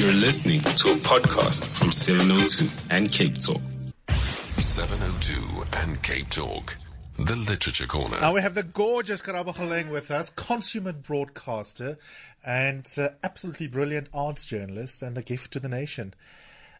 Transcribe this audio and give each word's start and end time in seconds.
You're 0.00 0.08
listening 0.14 0.60
to 0.60 0.92
a 0.92 0.96
podcast 0.96 1.76
from 1.78 1.92
702 1.92 2.94
and 2.96 3.12
Cape 3.12 3.36
Talk. 3.36 3.60
702 4.08 5.76
and 5.76 6.02
Cape 6.02 6.30
Talk. 6.30 6.78
The 7.18 7.36
Literature 7.36 7.86
Corner. 7.86 8.18
Now 8.18 8.32
we 8.32 8.40
have 8.40 8.54
the 8.54 8.62
gorgeous 8.62 9.20
Karabo 9.20 9.54
Kgoleng 9.54 9.90
with 9.90 10.10
us, 10.10 10.30
consummate 10.30 11.02
broadcaster 11.02 11.98
and 12.46 12.90
uh, 12.96 13.10
absolutely 13.22 13.66
brilliant 13.66 14.08
arts 14.14 14.46
journalist 14.46 15.02
and 15.02 15.18
a 15.18 15.22
gift 15.22 15.52
to 15.52 15.60
the 15.60 15.68
nation. 15.68 16.14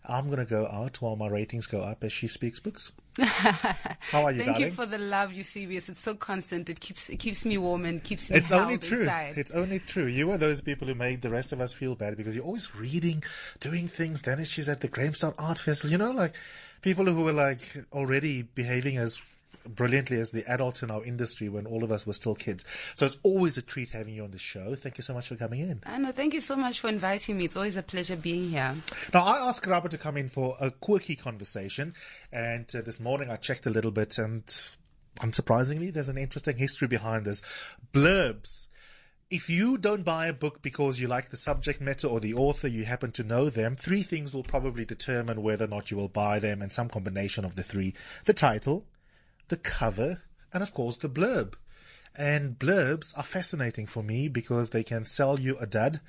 I'm 0.08 0.28
going 0.28 0.38
to 0.38 0.46
go 0.46 0.66
out 0.66 1.02
while 1.02 1.16
my 1.16 1.28
ratings 1.28 1.66
go 1.66 1.80
up 1.80 2.02
as 2.02 2.12
she 2.14 2.26
speaks 2.26 2.58
books. 2.58 2.90
How 3.22 4.24
are 4.24 4.32
you, 4.32 4.38
Thank 4.38 4.52
darling? 4.52 4.62
you 4.66 4.72
for 4.72 4.86
the 4.86 4.98
love, 4.98 5.32
Eusebius. 5.32 5.88
It's 5.88 6.00
so 6.00 6.14
constant. 6.14 6.70
It 6.70 6.80
keeps 6.80 7.08
it 7.08 7.18
keeps 7.18 7.44
me 7.44 7.58
warm 7.58 7.84
and 7.84 8.02
keeps 8.02 8.30
me. 8.30 8.36
It's 8.36 8.52
only 8.52 8.78
true. 8.78 9.00
inside. 9.00 9.36
It's 9.36 9.52
only 9.52 9.78
true. 9.78 10.06
You 10.06 10.30
are 10.30 10.38
those 10.38 10.60
people 10.62 10.88
who 10.88 10.94
made 10.94 11.22
the 11.22 11.30
rest 11.30 11.52
of 11.52 11.60
us 11.60 11.72
feel 11.72 11.94
bad 11.94 12.16
because 12.16 12.34
you're 12.34 12.44
always 12.44 12.74
reading, 12.74 13.22
doing 13.60 13.88
things. 13.88 14.22
Then 14.22 14.42
she's 14.44 14.68
at 14.68 14.80
the 14.80 14.88
Grahamstown 14.88 15.34
Art 15.38 15.58
Festival. 15.58 15.90
You 15.90 15.98
know, 15.98 16.12
like 16.12 16.34
people 16.82 17.04
who 17.04 17.22
were 17.22 17.32
like 17.32 17.60
already 17.92 18.42
behaving 18.42 18.96
as 18.96 19.20
brilliantly 19.68 20.18
as 20.18 20.32
the 20.32 20.44
adults 20.50 20.82
in 20.82 20.90
our 20.90 21.04
industry 21.04 21.48
when 21.48 21.66
all 21.66 21.84
of 21.84 21.92
us 21.92 22.06
were 22.06 22.12
still 22.12 22.34
kids. 22.34 22.64
So 22.94 23.06
it's 23.06 23.18
always 23.22 23.58
a 23.58 23.62
treat 23.62 23.90
having 23.90 24.14
you 24.14 24.24
on 24.24 24.30
the 24.30 24.38
show. 24.38 24.74
Thank 24.74 24.98
you 24.98 25.02
so 25.02 25.14
much 25.14 25.28
for 25.28 25.36
coming 25.36 25.60
in. 25.60 25.80
Anna, 25.84 26.12
thank 26.12 26.34
you 26.34 26.40
so 26.40 26.56
much 26.56 26.80
for 26.80 26.88
inviting 26.88 27.38
me. 27.38 27.44
It's 27.44 27.56
always 27.56 27.76
a 27.76 27.82
pleasure 27.82 28.16
being 28.16 28.50
here. 28.50 28.74
Now, 29.12 29.24
I 29.24 29.48
asked 29.48 29.62
Karabo 29.64 29.88
to 29.90 29.98
come 29.98 30.16
in 30.16 30.28
for 30.28 30.56
a 30.60 30.70
quirky 30.70 31.16
conversation, 31.16 31.94
and 32.32 32.70
uh, 32.74 32.82
this 32.82 33.00
morning 33.00 33.30
I 33.30 33.36
checked 33.36 33.66
a 33.66 33.70
little 33.70 33.90
bit, 33.90 34.18
and 34.18 34.44
unsurprisingly, 35.18 35.92
there's 35.92 36.08
an 36.08 36.18
interesting 36.18 36.56
history 36.56 36.88
behind 36.88 37.24
this. 37.24 37.42
Blurbs. 37.92 38.68
If 39.30 39.48
you 39.48 39.78
don't 39.78 40.04
buy 40.04 40.26
a 40.26 40.32
book 40.32 40.60
because 40.60 40.98
you 40.98 41.06
like 41.06 41.30
the 41.30 41.36
subject 41.36 41.80
matter 41.80 42.08
or 42.08 42.18
the 42.18 42.34
author, 42.34 42.66
you 42.66 42.84
happen 42.84 43.12
to 43.12 43.22
know 43.22 43.48
them, 43.48 43.76
three 43.76 44.02
things 44.02 44.34
will 44.34 44.42
probably 44.42 44.84
determine 44.84 45.40
whether 45.42 45.66
or 45.66 45.68
not 45.68 45.92
you 45.92 45.96
will 45.96 46.08
buy 46.08 46.40
them, 46.40 46.60
and 46.60 46.72
some 46.72 46.88
combination 46.88 47.44
of 47.44 47.54
the 47.54 47.62
three. 47.62 47.94
The 48.24 48.34
title, 48.34 48.86
the 49.50 49.56
cover, 49.56 50.22
and 50.52 50.62
of 50.62 50.72
course 50.72 50.96
the 50.96 51.08
blurb. 51.08 51.54
And 52.16 52.58
blurbs 52.58 53.16
are 53.18 53.22
fascinating 53.22 53.86
for 53.86 54.02
me 54.02 54.28
because 54.28 54.70
they 54.70 54.82
can 54.82 55.04
sell 55.04 55.38
you 55.38 55.56
a 55.58 55.66
dud, 55.66 56.00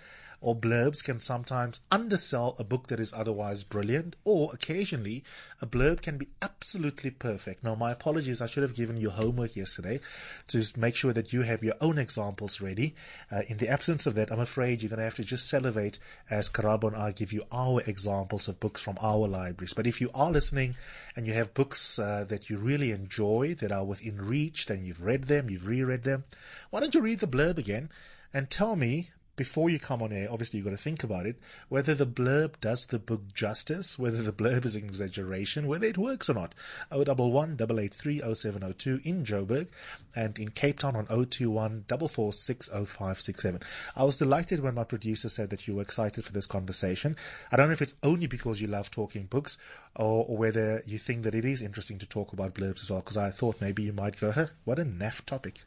or 0.41 0.55
blurbs 0.55 1.03
can 1.03 1.19
sometimes 1.19 1.81
undersell 1.91 2.55
a 2.57 2.63
book 2.63 2.87
that 2.87 2.99
is 2.99 3.13
otherwise 3.13 3.63
brilliant, 3.63 4.15
or 4.23 4.49
occasionally 4.53 5.23
a 5.61 5.67
blurb 5.67 6.01
can 6.01 6.17
be 6.17 6.27
absolutely 6.41 7.11
perfect. 7.11 7.63
Now, 7.63 7.75
my 7.75 7.91
apologies, 7.91 8.41
I 8.41 8.47
should 8.47 8.63
have 8.63 8.75
given 8.75 8.97
you 8.97 9.11
homework 9.11 9.55
yesterday 9.55 9.99
to 10.47 10.65
make 10.75 10.95
sure 10.95 11.13
that 11.13 11.31
you 11.31 11.43
have 11.43 11.63
your 11.63 11.75
own 11.79 11.99
examples 11.99 12.59
ready. 12.59 12.95
Uh, 13.31 13.43
in 13.47 13.57
the 13.57 13.69
absence 13.69 14.07
of 14.07 14.15
that, 14.15 14.31
I'm 14.31 14.39
afraid 14.39 14.81
you're 14.81 14.89
going 14.89 14.97
to 14.97 15.03
have 15.03 15.15
to 15.15 15.23
just 15.23 15.47
salivate 15.47 15.99
as 16.29 16.49
Karabo 16.49 16.87
and 16.87 16.95
I 16.95 17.11
give 17.11 17.31
you 17.31 17.45
our 17.51 17.81
examples 17.81 18.47
of 18.47 18.59
books 18.59 18.81
from 18.81 18.97
our 18.99 19.27
libraries. 19.27 19.73
But 19.73 19.85
if 19.85 20.01
you 20.01 20.09
are 20.15 20.31
listening 20.31 20.75
and 21.15 21.27
you 21.27 21.33
have 21.33 21.53
books 21.53 21.99
uh, 21.99 22.25
that 22.29 22.49
you 22.49 22.57
really 22.57 22.91
enjoy, 22.91 23.53
that 23.59 23.71
are 23.71 23.85
within 23.85 24.17
reach, 24.17 24.65
then 24.65 24.83
you've 24.83 25.03
read 25.03 25.25
them, 25.25 25.49
you've 25.49 25.67
reread 25.67 26.03
them, 26.03 26.23
why 26.71 26.79
don't 26.79 26.95
you 26.95 27.01
read 27.01 27.19
the 27.19 27.27
blurb 27.27 27.59
again 27.59 27.89
and 28.33 28.49
tell 28.49 28.75
me 28.75 29.09
before 29.41 29.71
you 29.71 29.79
come 29.79 30.03
on 30.03 30.13
air, 30.13 30.27
obviously 30.29 30.59
you've 30.59 30.67
got 30.67 30.69
to 30.69 30.77
think 30.77 31.03
about 31.03 31.25
it, 31.25 31.35
whether 31.67 31.95
the 31.95 32.05
blurb 32.05 32.59
does 32.61 32.85
the 32.85 32.99
book 32.99 33.33
justice, 33.33 33.97
whether 33.97 34.21
the 34.21 34.31
blurb 34.31 34.65
is 34.65 34.75
an 34.75 34.83
exaggeration, 34.83 35.65
whether 35.65 35.87
it 35.87 35.97
works 35.97 36.29
or 36.29 36.35
not. 36.35 36.53
011 36.91 37.57
883 37.59 38.19
0702 38.35 39.01
in 39.03 39.23
Joburg 39.25 39.69
and 40.15 40.37
in 40.37 40.51
Cape 40.51 40.77
Town 40.77 40.95
on 40.95 41.07
021 41.07 41.85
446 41.89 42.67
0567. 42.69 43.61
I 43.95 44.03
was 44.03 44.19
delighted 44.19 44.59
when 44.59 44.75
my 44.75 44.83
producer 44.83 45.27
said 45.27 45.49
that 45.49 45.67
you 45.67 45.73
were 45.73 45.81
excited 45.81 46.23
for 46.23 46.33
this 46.33 46.45
conversation. 46.45 47.17
I 47.51 47.55
don't 47.55 47.65
know 47.65 47.73
if 47.73 47.81
it's 47.81 47.97
only 48.03 48.27
because 48.27 48.61
you 48.61 48.67
love 48.67 48.91
talking 48.91 49.25
books 49.25 49.57
or, 49.95 50.23
or 50.27 50.37
whether 50.37 50.83
you 50.85 50.99
think 50.99 51.23
that 51.23 51.33
it 51.33 51.45
is 51.45 51.63
interesting 51.63 51.97
to 51.97 52.05
talk 52.05 52.31
about 52.31 52.53
blurbs 52.53 52.83
as 52.83 52.91
well, 52.91 52.99
because 52.99 53.17
I 53.17 53.31
thought 53.31 53.59
maybe 53.59 53.81
you 53.81 53.93
might 53.93 54.19
go, 54.19 54.31
huh, 54.31 54.47
what 54.65 54.77
a 54.77 54.85
naff 54.85 55.25
topic. 55.25 55.63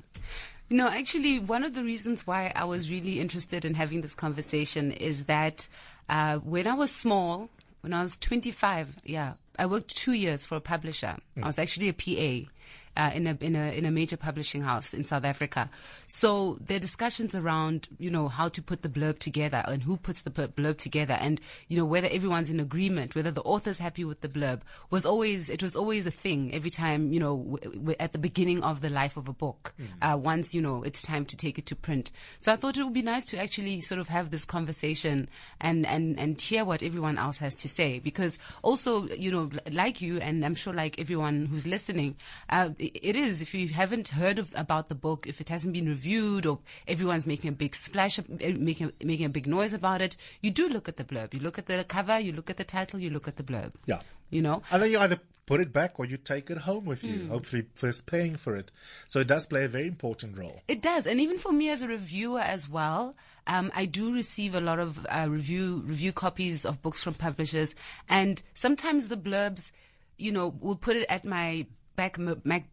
No, 0.70 0.88
actually, 0.88 1.38
one 1.38 1.62
of 1.62 1.74
the 1.74 1.84
reasons 1.84 2.26
why 2.26 2.52
I 2.56 2.64
was 2.64 2.90
really 2.90 3.20
interested 3.20 3.64
in 3.64 3.74
having 3.74 4.00
this 4.00 4.14
conversation 4.14 4.92
is 4.92 5.24
that 5.24 5.68
uh, 6.08 6.38
when 6.38 6.66
I 6.66 6.74
was 6.74 6.90
small, 6.90 7.50
when 7.82 7.92
I 7.92 8.02
was 8.02 8.16
25, 8.16 8.96
yeah, 9.04 9.34
I 9.58 9.66
worked 9.66 9.94
two 9.94 10.12
years 10.12 10.46
for 10.46 10.56
a 10.56 10.60
publisher. 10.60 11.16
I 11.40 11.46
was 11.46 11.58
actually 11.58 11.88
a 11.88 11.92
PA. 11.92 12.50
Uh, 12.96 13.10
in 13.12 13.26
a 13.26 13.36
in 13.40 13.56
a 13.56 13.76
in 13.76 13.84
a 13.84 13.90
major 13.90 14.16
publishing 14.16 14.62
house 14.62 14.94
in 14.94 15.02
South 15.02 15.24
Africa, 15.24 15.68
so 16.06 16.58
there 16.60 16.76
are 16.76 16.80
discussions 16.80 17.34
around 17.34 17.88
you 17.98 18.08
know 18.10 18.28
how 18.28 18.48
to 18.48 18.62
put 18.62 18.82
the 18.82 18.88
blurb 18.88 19.18
together 19.18 19.64
and 19.66 19.82
who 19.82 19.96
puts 19.96 20.22
the 20.22 20.30
blurb 20.30 20.78
together, 20.78 21.14
and 21.14 21.40
you 21.68 21.76
know 21.76 21.84
whether 21.84 22.08
everyone's 22.10 22.50
in 22.50 22.60
agreement, 22.60 23.16
whether 23.16 23.32
the 23.32 23.42
author's 23.42 23.78
happy 23.78 24.04
with 24.04 24.20
the 24.20 24.28
blurb 24.28 24.60
was 24.90 25.04
always 25.04 25.50
it 25.50 25.60
was 25.62 25.74
always 25.74 26.06
a 26.06 26.10
thing 26.12 26.54
every 26.54 26.70
time 26.70 27.12
you 27.12 27.18
know 27.18 27.36
w- 27.36 27.72
w- 27.78 27.96
at 27.98 28.12
the 28.12 28.18
beginning 28.18 28.62
of 28.62 28.80
the 28.80 28.90
life 28.90 29.16
of 29.16 29.28
a 29.28 29.32
book. 29.32 29.74
Uh, 30.00 30.16
once 30.16 30.54
you 30.54 30.62
know 30.62 30.82
it's 30.84 31.02
time 31.02 31.24
to 31.24 31.36
take 31.36 31.58
it 31.58 31.66
to 31.66 31.74
print, 31.74 32.12
so 32.38 32.52
I 32.52 32.56
thought 32.56 32.76
it 32.76 32.84
would 32.84 32.92
be 32.92 33.02
nice 33.02 33.26
to 33.30 33.38
actually 33.38 33.80
sort 33.80 34.00
of 34.00 34.08
have 34.08 34.30
this 34.30 34.44
conversation 34.44 35.28
and 35.60 35.84
and 35.86 36.18
and 36.18 36.40
hear 36.40 36.64
what 36.64 36.82
everyone 36.82 37.18
else 37.18 37.38
has 37.38 37.54
to 37.56 37.68
say 37.68 37.98
because 37.98 38.38
also 38.62 39.08
you 39.08 39.32
know 39.32 39.50
like 39.70 40.00
you 40.00 40.18
and 40.18 40.44
I'm 40.44 40.54
sure 40.54 40.72
like 40.72 41.00
everyone 41.00 41.46
who's 41.46 41.66
listening. 41.66 42.16
Uh, 42.48 42.70
it 42.94 43.16
is 43.16 43.40
if 43.40 43.54
you 43.54 43.68
haven't 43.68 44.08
heard 44.08 44.38
of 44.38 44.52
about 44.56 44.88
the 44.88 44.94
book, 44.94 45.26
if 45.26 45.40
it 45.40 45.48
hasn't 45.48 45.72
been 45.72 45.86
reviewed, 45.86 46.46
or 46.46 46.58
everyone's 46.86 47.26
making 47.26 47.50
a 47.50 47.52
big 47.52 47.76
splash, 47.76 48.18
making 48.28 48.92
making 49.02 49.26
a 49.26 49.30
big 49.30 49.46
noise 49.46 49.72
about 49.72 50.00
it, 50.00 50.16
you 50.40 50.50
do 50.50 50.68
look 50.68 50.88
at 50.88 50.96
the 50.96 51.04
blurb. 51.04 51.34
You 51.34 51.40
look 51.40 51.58
at 51.58 51.66
the 51.66 51.84
cover, 51.84 52.18
you 52.18 52.32
look 52.32 52.50
at 52.50 52.56
the 52.56 52.64
title, 52.64 53.00
you 53.00 53.10
look 53.10 53.28
at 53.28 53.36
the 53.36 53.42
blurb. 53.42 53.72
Yeah. 53.86 54.00
You 54.30 54.42
know, 54.42 54.62
And 54.72 54.82
then 54.82 54.90
you 54.90 54.98
either 54.98 55.20
put 55.46 55.60
it 55.60 55.72
back 55.72 55.98
or 55.98 56.06
you 56.06 56.16
take 56.16 56.50
it 56.50 56.58
home 56.58 56.86
with 56.86 57.04
you, 57.04 57.28
hopefully 57.28 57.66
first 57.74 58.06
paying 58.06 58.36
for 58.36 58.56
it. 58.56 58.72
So 59.06 59.20
it 59.20 59.26
does 59.26 59.46
play 59.46 59.64
a 59.64 59.68
very 59.68 59.86
important 59.86 60.38
role. 60.38 60.62
It 60.66 60.82
does, 60.82 61.06
and 61.06 61.20
even 61.20 61.38
for 61.38 61.52
me 61.52 61.68
as 61.68 61.82
a 61.82 61.88
reviewer 61.88 62.40
as 62.40 62.68
well, 62.68 63.14
um, 63.46 63.70
I 63.74 63.84
do 63.84 64.12
receive 64.12 64.54
a 64.54 64.60
lot 64.60 64.78
of 64.78 65.06
uh, 65.06 65.26
review 65.28 65.82
review 65.86 66.12
copies 66.12 66.64
of 66.64 66.82
books 66.82 67.02
from 67.02 67.14
publishers, 67.14 67.74
and 68.08 68.42
sometimes 68.54 69.08
the 69.08 69.16
blurbs, 69.16 69.70
you 70.16 70.32
know, 70.32 70.54
will 70.60 70.76
put 70.76 70.96
it 70.96 71.06
at 71.08 71.24
my 71.24 71.66
back 71.96 72.18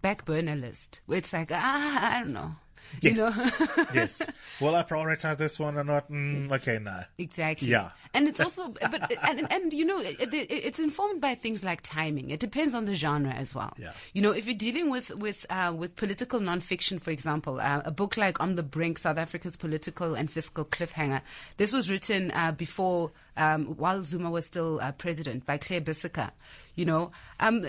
back 0.02 0.26
burner 0.26 0.56
list, 0.56 1.02
where 1.06 1.18
it's 1.18 1.34
like 1.34 1.52
ah, 1.52 2.18
I 2.18 2.20
don't 2.20 2.34
know, 2.34 2.56
you 3.00 3.14
know. 3.14 3.32
yes. 3.94 4.22
Will 4.62 4.76
I 4.76 4.84
prioritize 4.84 5.38
this 5.38 5.60
one 5.60 5.78
or 5.78 5.84
not? 5.84 6.10
Mm, 6.10 6.52
okay, 6.52 6.80
no. 6.80 7.04
Exactly. 7.18 7.70
Yeah. 7.70 7.92
And 8.14 8.28
it's 8.28 8.42
also, 8.42 8.68
but 8.70 9.14
and, 9.24 9.52
and 9.52 9.72
you 9.72 9.86
know, 9.86 10.00
it, 10.00 10.34
it, 10.34 10.52
it's 10.52 10.80
informed 10.80 11.22
by 11.22 11.36
things 11.36 11.64
like 11.64 11.80
timing. 11.82 12.30
It 12.30 12.42
depends 12.42 12.76
on 12.76 12.84
the 12.86 12.94
genre 12.94 13.32
as 13.32 13.56
well. 13.56 13.74
Yeah. 13.78 13.94
You 14.14 14.22
know, 14.22 14.32
if 14.32 14.46
you're 14.46 14.56
dealing 14.56 14.90
with 14.90 15.10
with 15.12 15.46
uh, 15.50 15.74
with 15.76 15.96
political 15.96 16.42
nonfiction, 16.42 17.02
for 17.02 17.12
example, 17.12 17.62
uh, 17.62 17.84
a 17.86 17.92
book 17.92 18.18
like 18.18 18.42
On 18.42 18.56
the 18.56 18.64
Brink, 18.64 18.98
South 18.98 19.18
Africa's 19.18 19.56
political 19.56 20.14
and 20.14 20.30
fiscal 20.30 20.66
cliffhanger. 20.66 21.22
This 21.56 21.72
was 21.72 21.90
written 21.90 22.32
uh, 22.32 22.52
before, 22.52 23.12
um, 23.38 23.78
while 23.78 24.04
Zuma 24.04 24.30
was 24.30 24.46
still 24.46 24.82
uh, 24.82 24.92
president, 24.92 25.46
by 25.46 25.58
Claire 25.58 25.82
Bisseker. 25.82 26.32
You 26.76 26.86
know. 26.86 27.12
Um, 27.40 27.66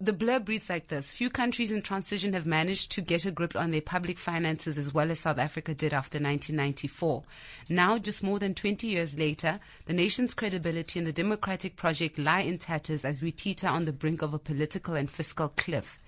the 0.00 0.12
blurb 0.12 0.46
reads 0.46 0.70
like 0.70 0.86
this. 0.86 1.12
Few 1.12 1.28
countries 1.28 1.72
in 1.72 1.82
transition 1.82 2.32
have 2.32 2.46
managed 2.46 2.92
to 2.92 3.00
get 3.00 3.26
a 3.26 3.32
grip 3.32 3.56
on 3.56 3.72
their 3.72 3.80
public 3.80 4.16
finances 4.16 4.78
as 4.78 4.94
well 4.94 5.10
as 5.10 5.20
South 5.20 5.38
Africa 5.38 5.74
did 5.74 5.92
after 5.92 6.18
1994. 6.18 7.24
Now, 7.68 7.98
just 7.98 8.22
more 8.22 8.38
than 8.38 8.54
20 8.54 8.86
years 8.86 9.14
later, 9.14 9.58
the 9.86 9.92
nation's 9.92 10.34
credibility 10.34 11.00
and 11.00 11.06
the 11.06 11.12
democratic 11.12 11.74
project 11.74 12.16
lie 12.16 12.42
in 12.42 12.58
tatters 12.58 13.04
as 13.04 13.22
we 13.22 13.32
teeter 13.32 13.66
on 13.66 13.86
the 13.86 13.92
brink 13.92 14.22
of 14.22 14.32
a 14.32 14.38
political 14.38 14.94
and 14.94 15.10
fiscal 15.10 15.48
cliff. 15.56 15.98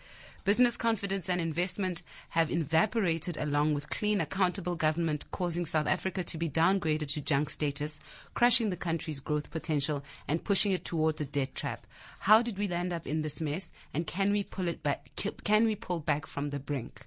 Business 0.45 0.77
confidence 0.77 1.29
and 1.29 1.41
investment 1.41 2.03
have 2.31 2.51
evaporated 2.51 3.37
along 3.37 3.75
with 3.75 3.91
clean, 3.91 4.21
accountable 4.21 4.75
government, 4.75 5.31
causing 5.31 5.67
South 5.67 5.87
Africa 5.87 6.25
to 6.25 6.39
be 6.39 6.49
downgraded 6.49 7.13
to 7.13 7.21
junk 7.21 7.51
status, 7.51 8.01
crushing 8.35 8.71
the 8.71 8.77
country's 8.77 9.21
growth 9.21 9.51
potential 9.51 10.03
and 10.27 10.43
pushing 10.43 10.73
it 10.73 10.85
towards 10.85 11.21
a 11.21 11.25
debt 11.25 11.55
trap. 11.55 11.87
How 12.21 12.41
did 12.43 12.59
we 12.59 12.69
land 12.69 12.93
up 12.93 13.07
in 13.07 13.23
this 13.23 13.41
mess? 13.41 13.71
And 13.93 14.07
can 14.07 14.33
we 14.33 14.43
pull 14.43 14.69
it 14.69 14.83
back? 14.83 15.11
Can 15.17 15.65
we 15.65 15.77
pull 15.77 16.01
back 16.01 16.27
from 16.27 16.51
the 16.51 16.59
brink? 16.59 17.07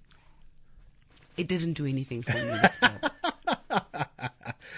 It 1.35 1.47
didn't 1.47 1.73
do 1.73 1.85
anything 1.87 2.21
for 2.21 2.33
me. 2.33 2.59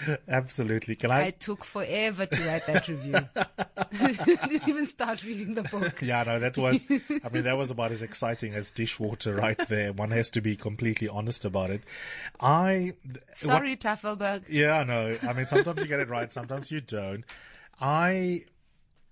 Absolutely. 0.27 0.95
Can 0.95 1.11
I? 1.11 1.25
I 1.25 1.29
took 1.31 1.63
forever 1.65 2.25
to 2.25 2.47
write 2.47 2.65
that 2.67 2.87
review. 2.87 3.15
Didn't 4.25 4.67
even 4.67 4.85
start 4.85 5.23
reading 5.23 5.55
the 5.55 5.63
book. 5.63 6.01
yeah, 6.01 6.23
no, 6.23 6.39
that 6.39 6.57
was, 6.57 6.85
I 6.89 7.29
mean, 7.29 7.43
that 7.43 7.57
was 7.57 7.71
about 7.71 7.91
as 7.91 8.01
exciting 8.01 8.53
as 8.53 8.71
dishwater 8.71 9.35
right 9.35 9.57
there. 9.67 9.93
One 9.93 10.11
has 10.11 10.29
to 10.31 10.41
be 10.41 10.55
completely 10.55 11.07
honest 11.07 11.45
about 11.45 11.69
it. 11.69 11.81
I, 12.39 12.93
Sorry, 13.35 13.75
Tafelberg. 13.75 14.43
Yeah, 14.49 14.83
no. 14.83 15.17
I 15.27 15.33
mean, 15.33 15.45
sometimes 15.45 15.79
you 15.79 15.87
get 15.87 15.99
it 15.99 16.09
right, 16.09 16.31
sometimes 16.31 16.71
you 16.71 16.81
don't. 16.81 17.23
I 17.79 18.45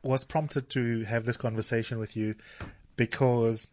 was 0.03 0.23
prompted 0.23 0.69
to 0.71 1.03
have 1.03 1.25
this 1.25 1.37
conversation 1.37 1.99
with 1.99 2.15
you 2.15 2.35
because 2.95 3.67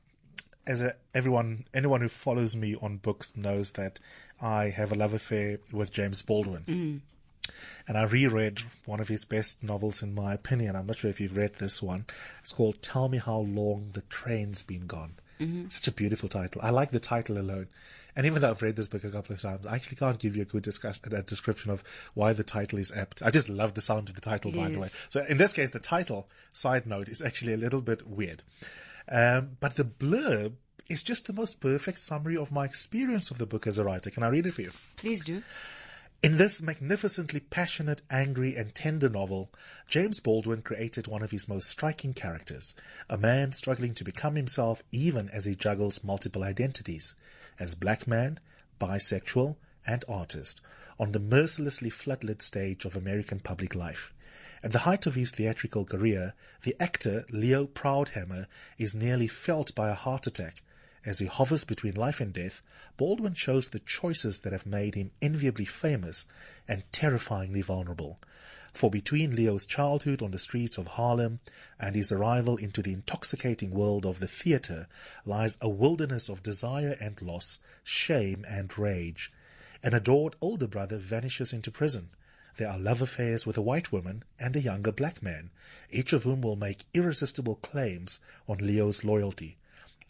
as 0.66 0.82
a, 0.82 0.94
everyone, 1.14 1.64
anyone 1.74 2.00
who 2.00 2.08
follows 2.08 2.56
me 2.56 2.76
on 2.80 2.98
books 2.98 3.36
knows 3.36 3.72
that 3.72 3.98
I 4.40 4.70
have 4.70 4.92
a 4.92 4.94
love 4.94 5.12
affair 5.12 5.58
with 5.72 5.92
James 5.92 6.22
Baldwin. 6.22 6.64
Mm. 6.66 7.00
And 7.88 7.98
I 7.98 8.02
reread 8.04 8.60
one 8.86 9.00
of 9.00 9.08
his 9.08 9.24
best 9.24 9.62
novels, 9.62 10.02
in 10.02 10.14
my 10.14 10.34
opinion. 10.34 10.76
I'm 10.76 10.86
not 10.86 10.96
sure 10.98 11.10
if 11.10 11.20
you've 11.20 11.36
read 11.36 11.54
this 11.54 11.82
one. 11.82 12.04
It's 12.42 12.52
called 12.52 12.80
Tell 12.82 13.08
Me 13.08 13.18
How 13.18 13.38
Long 13.38 13.90
the 13.92 14.02
Train's 14.02 14.62
Been 14.62 14.86
Gone. 14.86 15.14
Such 15.70 15.88
a 15.88 15.92
beautiful 15.92 16.28
title. 16.28 16.60
I 16.62 16.68
like 16.68 16.90
the 16.90 17.00
title 17.00 17.38
alone. 17.38 17.68
And 18.14 18.26
even 18.26 18.42
though 18.42 18.50
I've 18.50 18.60
read 18.60 18.76
this 18.76 18.88
book 18.88 19.04
a 19.04 19.10
couple 19.10 19.34
of 19.34 19.40
times, 19.40 19.66
I 19.66 19.74
actually 19.74 19.96
can't 19.96 20.18
give 20.18 20.36
you 20.36 20.42
a 20.42 20.44
good 20.44 20.62
discuss- 20.62 21.00
a 21.04 21.22
description 21.22 21.70
of 21.70 21.82
why 22.12 22.34
the 22.34 22.44
title 22.44 22.78
is 22.78 22.92
apt. 22.92 23.22
I 23.22 23.30
just 23.30 23.48
love 23.48 23.72
the 23.72 23.80
sound 23.80 24.10
of 24.10 24.14
the 24.16 24.20
title, 24.20 24.52
by 24.52 24.68
the 24.68 24.78
way. 24.78 24.90
So 25.08 25.24
in 25.24 25.38
this 25.38 25.54
case, 25.54 25.70
the 25.70 25.78
title, 25.80 26.28
side 26.52 26.86
note, 26.86 27.08
is 27.08 27.22
actually 27.22 27.54
a 27.54 27.56
little 27.56 27.80
bit 27.80 28.06
weird. 28.06 28.42
Um, 29.08 29.56
but 29.60 29.76
the 29.76 29.84
blurb 29.84 30.52
is 30.90 31.02
just 31.02 31.26
the 31.26 31.32
most 31.32 31.60
perfect 31.60 32.00
summary 32.00 32.36
of 32.36 32.52
my 32.52 32.64
experience 32.66 33.30
of 33.30 33.38
the 33.38 33.46
book 33.46 33.66
as 33.66 33.78
a 33.78 33.84
writer. 33.84 34.10
Can 34.10 34.22
I 34.22 34.28
read 34.28 34.44
it 34.44 34.52
for 34.52 34.60
you? 34.62 34.72
Please 34.96 35.24
do. 35.24 35.42
In 36.22 36.36
this 36.36 36.60
magnificently 36.60 37.40
passionate, 37.40 38.02
angry, 38.10 38.54
and 38.54 38.74
tender 38.74 39.08
novel, 39.08 39.50
James 39.88 40.20
Baldwin 40.20 40.60
created 40.60 41.06
one 41.06 41.22
of 41.22 41.30
his 41.30 41.48
most 41.48 41.70
striking 41.70 42.12
characters, 42.12 42.74
a 43.08 43.16
man 43.16 43.52
struggling 43.52 43.94
to 43.94 44.04
become 44.04 44.36
himself 44.36 44.82
even 44.92 45.30
as 45.30 45.46
he 45.46 45.54
juggles 45.56 46.04
multiple 46.04 46.44
identities, 46.44 47.14
as 47.58 47.74
black 47.74 48.06
man, 48.06 48.38
bisexual, 48.78 49.56
and 49.86 50.04
artist, 50.08 50.60
on 50.98 51.12
the 51.12 51.18
mercilessly 51.18 51.88
floodlit 51.88 52.42
stage 52.42 52.84
of 52.84 52.96
American 52.96 53.40
public 53.40 53.74
life. 53.74 54.12
At 54.62 54.72
the 54.72 54.80
height 54.80 55.06
of 55.06 55.14
his 55.14 55.30
theatrical 55.30 55.86
career, 55.86 56.34
the 56.64 56.76
actor 56.78 57.24
Leo 57.30 57.66
Proudhammer 57.66 58.46
is 58.76 58.94
nearly 58.94 59.26
felled 59.26 59.74
by 59.74 59.88
a 59.88 59.94
heart 59.94 60.26
attack. 60.26 60.60
As 61.02 61.18
he 61.20 61.26
hovers 61.28 61.64
between 61.64 61.94
life 61.94 62.20
and 62.20 62.30
death, 62.30 62.60
Baldwin 62.98 63.32
shows 63.32 63.70
the 63.70 63.78
choices 63.78 64.40
that 64.40 64.52
have 64.52 64.66
made 64.66 64.94
him 64.94 65.12
enviably 65.22 65.64
famous 65.64 66.26
and 66.68 66.84
terrifyingly 66.92 67.62
vulnerable. 67.62 68.18
For 68.74 68.90
between 68.90 69.34
Leo's 69.34 69.64
childhood 69.64 70.20
on 70.20 70.30
the 70.30 70.38
streets 70.38 70.76
of 70.76 70.88
Harlem 70.88 71.40
and 71.78 71.96
his 71.96 72.12
arrival 72.12 72.58
into 72.58 72.82
the 72.82 72.92
intoxicating 72.92 73.70
world 73.70 74.04
of 74.04 74.18
the 74.18 74.28
theatre 74.28 74.88
lies 75.24 75.56
a 75.62 75.70
wilderness 75.70 76.28
of 76.28 76.42
desire 76.42 76.94
and 77.00 77.22
loss, 77.22 77.58
shame 77.82 78.44
and 78.46 78.76
rage. 78.78 79.32
An 79.82 79.94
adored 79.94 80.36
older 80.42 80.66
brother 80.66 80.98
vanishes 80.98 81.54
into 81.54 81.70
prison. 81.70 82.10
There 82.58 82.68
are 82.68 82.78
love 82.78 83.00
affairs 83.00 83.46
with 83.46 83.56
a 83.56 83.62
white 83.62 83.90
woman 83.90 84.22
and 84.38 84.54
a 84.54 84.60
younger 84.60 84.92
black 84.92 85.22
man, 85.22 85.48
each 85.90 86.12
of 86.12 86.24
whom 86.24 86.42
will 86.42 86.56
make 86.56 86.84
irresistible 86.92 87.56
claims 87.56 88.20
on 88.46 88.58
Leo's 88.58 89.02
loyalty. 89.02 89.56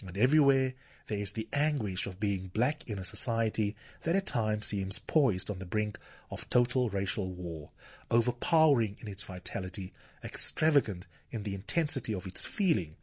And 0.07 0.17
everywhere 0.17 0.75
there 1.09 1.19
is 1.19 1.35
the 1.35 1.49
anguish 1.53 2.07
of 2.07 2.19
being 2.19 2.49
black 2.49 2.89
in 2.89 2.99
a 2.99 3.05
society 3.05 3.77
that 4.03 4.17
at 4.17 4.27
times 4.27 4.67
seems 4.67 4.99
poised 4.99 5.51
on 5.51 5.59
the 5.59 5.67
brink 5.67 5.99
of 6.31 6.49
total 6.49 6.89
racial 6.89 7.31
war, 7.31 7.71
overpowering 8.11 8.97
in 9.01 9.09
its 9.09 9.25
vitality, 9.25 9.93
extravagant 10.25 11.07
in 11.31 11.43
the 11.43 11.55
intensity 11.55 12.15
of 12.15 12.27
its 12.27 12.47
feeling. 12.47 12.97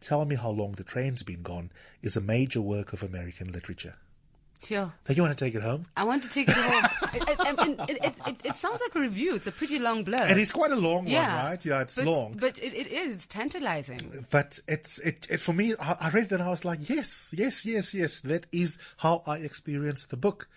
Tell 0.00 0.24
Me 0.24 0.36
How 0.36 0.50
Long 0.50 0.72
the 0.72 0.84
Train's 0.84 1.22
Been 1.22 1.42
Gone 1.42 1.72
is 2.02 2.16
a 2.16 2.20
major 2.20 2.60
work 2.60 2.92
of 2.92 3.02
American 3.02 3.50
literature. 3.50 3.96
Sure. 4.62 4.92
Now, 5.08 5.14
you 5.14 5.22
want 5.22 5.36
to 5.36 5.44
take 5.44 5.54
it 5.54 5.62
home? 5.62 5.86
I 5.96 6.04
want 6.04 6.22
to 6.22 6.28
take 6.28 6.48
it 6.48 6.56
home. 6.56 6.84
it, 7.14 7.22
it, 7.28 7.88
it, 7.88 8.04
it, 8.04 8.14
it, 8.26 8.36
it 8.44 8.56
sounds 8.56 8.80
like 8.80 8.94
a 8.94 9.00
review. 9.00 9.34
It's 9.34 9.46
a 9.46 9.52
pretty 9.52 9.78
long 9.78 10.04
blurb. 10.04 10.22
And 10.22 10.40
it's 10.40 10.52
quite 10.52 10.70
a 10.70 10.76
long 10.76 11.06
yeah. 11.06 11.36
one, 11.36 11.44
right? 11.50 11.64
Yeah, 11.64 11.80
it's 11.82 11.96
but, 11.96 12.06
long. 12.06 12.36
But 12.40 12.58
it, 12.58 12.72
it 12.72 12.86
is 12.86 13.26
tantalizing. 13.26 14.26
but 14.30 14.58
it's 14.68 14.98
it, 15.00 15.26
it 15.30 15.40
for 15.40 15.52
me 15.52 15.74
I, 15.78 15.96
I 16.00 16.10
read 16.10 16.28
that 16.30 16.36
and 16.36 16.44
I 16.44 16.50
was 16.50 16.64
like 16.64 16.88
yes 16.88 17.34
yes 17.36 17.64
yes 17.64 17.94
yes 17.94 18.20
that 18.22 18.46
is 18.52 18.78
how 18.98 19.22
I 19.26 19.38
experienced 19.38 20.10
the 20.10 20.16
book 20.16 20.48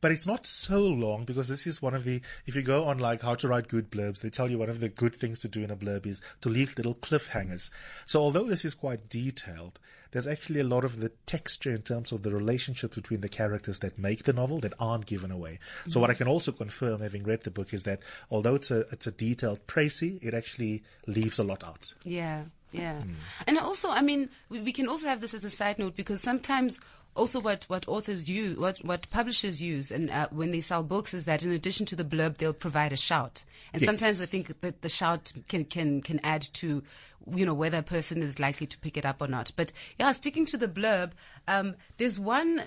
but 0.00 0.10
it's 0.10 0.26
not 0.26 0.46
so 0.46 0.80
long 0.80 1.24
because 1.24 1.48
this 1.48 1.66
is 1.66 1.82
one 1.82 1.94
of 1.94 2.04
the 2.04 2.20
if 2.46 2.56
you 2.56 2.62
go 2.62 2.84
on 2.84 2.98
like 2.98 3.20
how 3.20 3.34
to 3.34 3.48
write 3.48 3.68
good 3.68 3.90
blurbs 3.90 4.20
they 4.20 4.30
tell 4.30 4.50
you 4.50 4.58
one 4.58 4.70
of 4.70 4.80
the 4.80 4.88
good 4.88 5.14
things 5.14 5.40
to 5.40 5.48
do 5.48 5.62
in 5.62 5.70
a 5.70 5.76
blurb 5.76 6.06
is 6.06 6.22
to 6.40 6.48
leave 6.48 6.76
little 6.76 6.94
cliffhangers 6.94 7.70
so 8.06 8.20
although 8.20 8.44
this 8.44 8.64
is 8.64 8.74
quite 8.74 9.08
detailed 9.08 9.78
there's 10.12 10.26
actually 10.26 10.60
a 10.60 10.64
lot 10.64 10.84
of 10.84 11.00
the 11.00 11.10
texture 11.26 11.70
in 11.70 11.82
terms 11.82 12.12
of 12.12 12.22
the 12.22 12.30
relationships 12.30 12.96
between 12.96 13.20
the 13.20 13.28
characters 13.28 13.78
that 13.80 13.98
make 13.98 14.24
the 14.24 14.32
novel 14.32 14.58
that 14.60 14.74
aren't 14.78 15.06
given 15.06 15.30
away. 15.30 15.58
So 15.88 16.00
what 16.00 16.10
I 16.10 16.14
can 16.14 16.28
also 16.28 16.52
confirm, 16.52 17.00
having 17.00 17.24
read 17.24 17.42
the 17.42 17.50
book, 17.50 17.72
is 17.72 17.84
that 17.84 18.00
although 18.30 18.54
it's 18.54 18.70
a 18.70 18.80
it's 18.90 19.06
a 19.06 19.12
detailed 19.12 19.66
précis, 19.66 20.22
it 20.22 20.34
actually 20.34 20.82
leaves 21.06 21.38
a 21.38 21.44
lot 21.44 21.64
out. 21.64 21.94
Yeah, 22.04 22.44
yeah. 22.72 23.00
Hmm. 23.00 23.14
And 23.46 23.58
also, 23.58 23.90
I 23.90 24.02
mean, 24.02 24.28
we, 24.48 24.60
we 24.60 24.72
can 24.72 24.88
also 24.88 25.08
have 25.08 25.20
this 25.20 25.34
as 25.34 25.44
a 25.44 25.50
side 25.50 25.78
note 25.78 25.96
because 25.96 26.20
sometimes 26.20 26.80
also 27.16 27.40
what, 27.40 27.64
what 27.64 27.86
authors 27.88 28.28
use, 28.28 28.56
what, 28.56 28.78
what 28.84 29.10
publishers 29.10 29.60
use 29.60 29.90
and 29.90 30.10
uh, 30.10 30.28
when 30.30 30.50
they 30.52 30.60
sell 30.60 30.82
books 30.82 31.12
is 31.12 31.24
that 31.24 31.42
in 31.42 31.50
addition 31.50 31.86
to 31.86 31.96
the 31.96 32.04
blurb, 32.04 32.36
they'll 32.38 32.52
provide 32.52 32.92
a 32.92 32.96
shout. 32.96 33.44
And 33.72 33.82
Yes. 33.82 33.90
sometimes 33.90 34.22
I 34.22 34.26
think 34.26 34.60
that 34.60 34.82
the 34.82 34.88
shout 34.88 35.32
can, 35.48 35.64
can, 35.64 36.02
can 36.02 36.20
add 36.22 36.42
to, 36.54 36.82
you 37.34 37.44
know, 37.46 37.54
whether 37.54 37.78
a 37.78 37.82
person 37.82 38.22
is 38.22 38.38
likely 38.38 38.66
to 38.66 38.78
pick 38.78 38.96
it 38.96 39.04
up 39.04 39.20
or 39.20 39.28
not. 39.28 39.52
But 39.56 39.72
yeah, 39.98 40.12
sticking 40.12 40.46
to 40.46 40.56
the 40.56 40.68
blurb, 40.68 41.12
um, 41.48 41.74
there's 41.98 42.18
one 42.18 42.62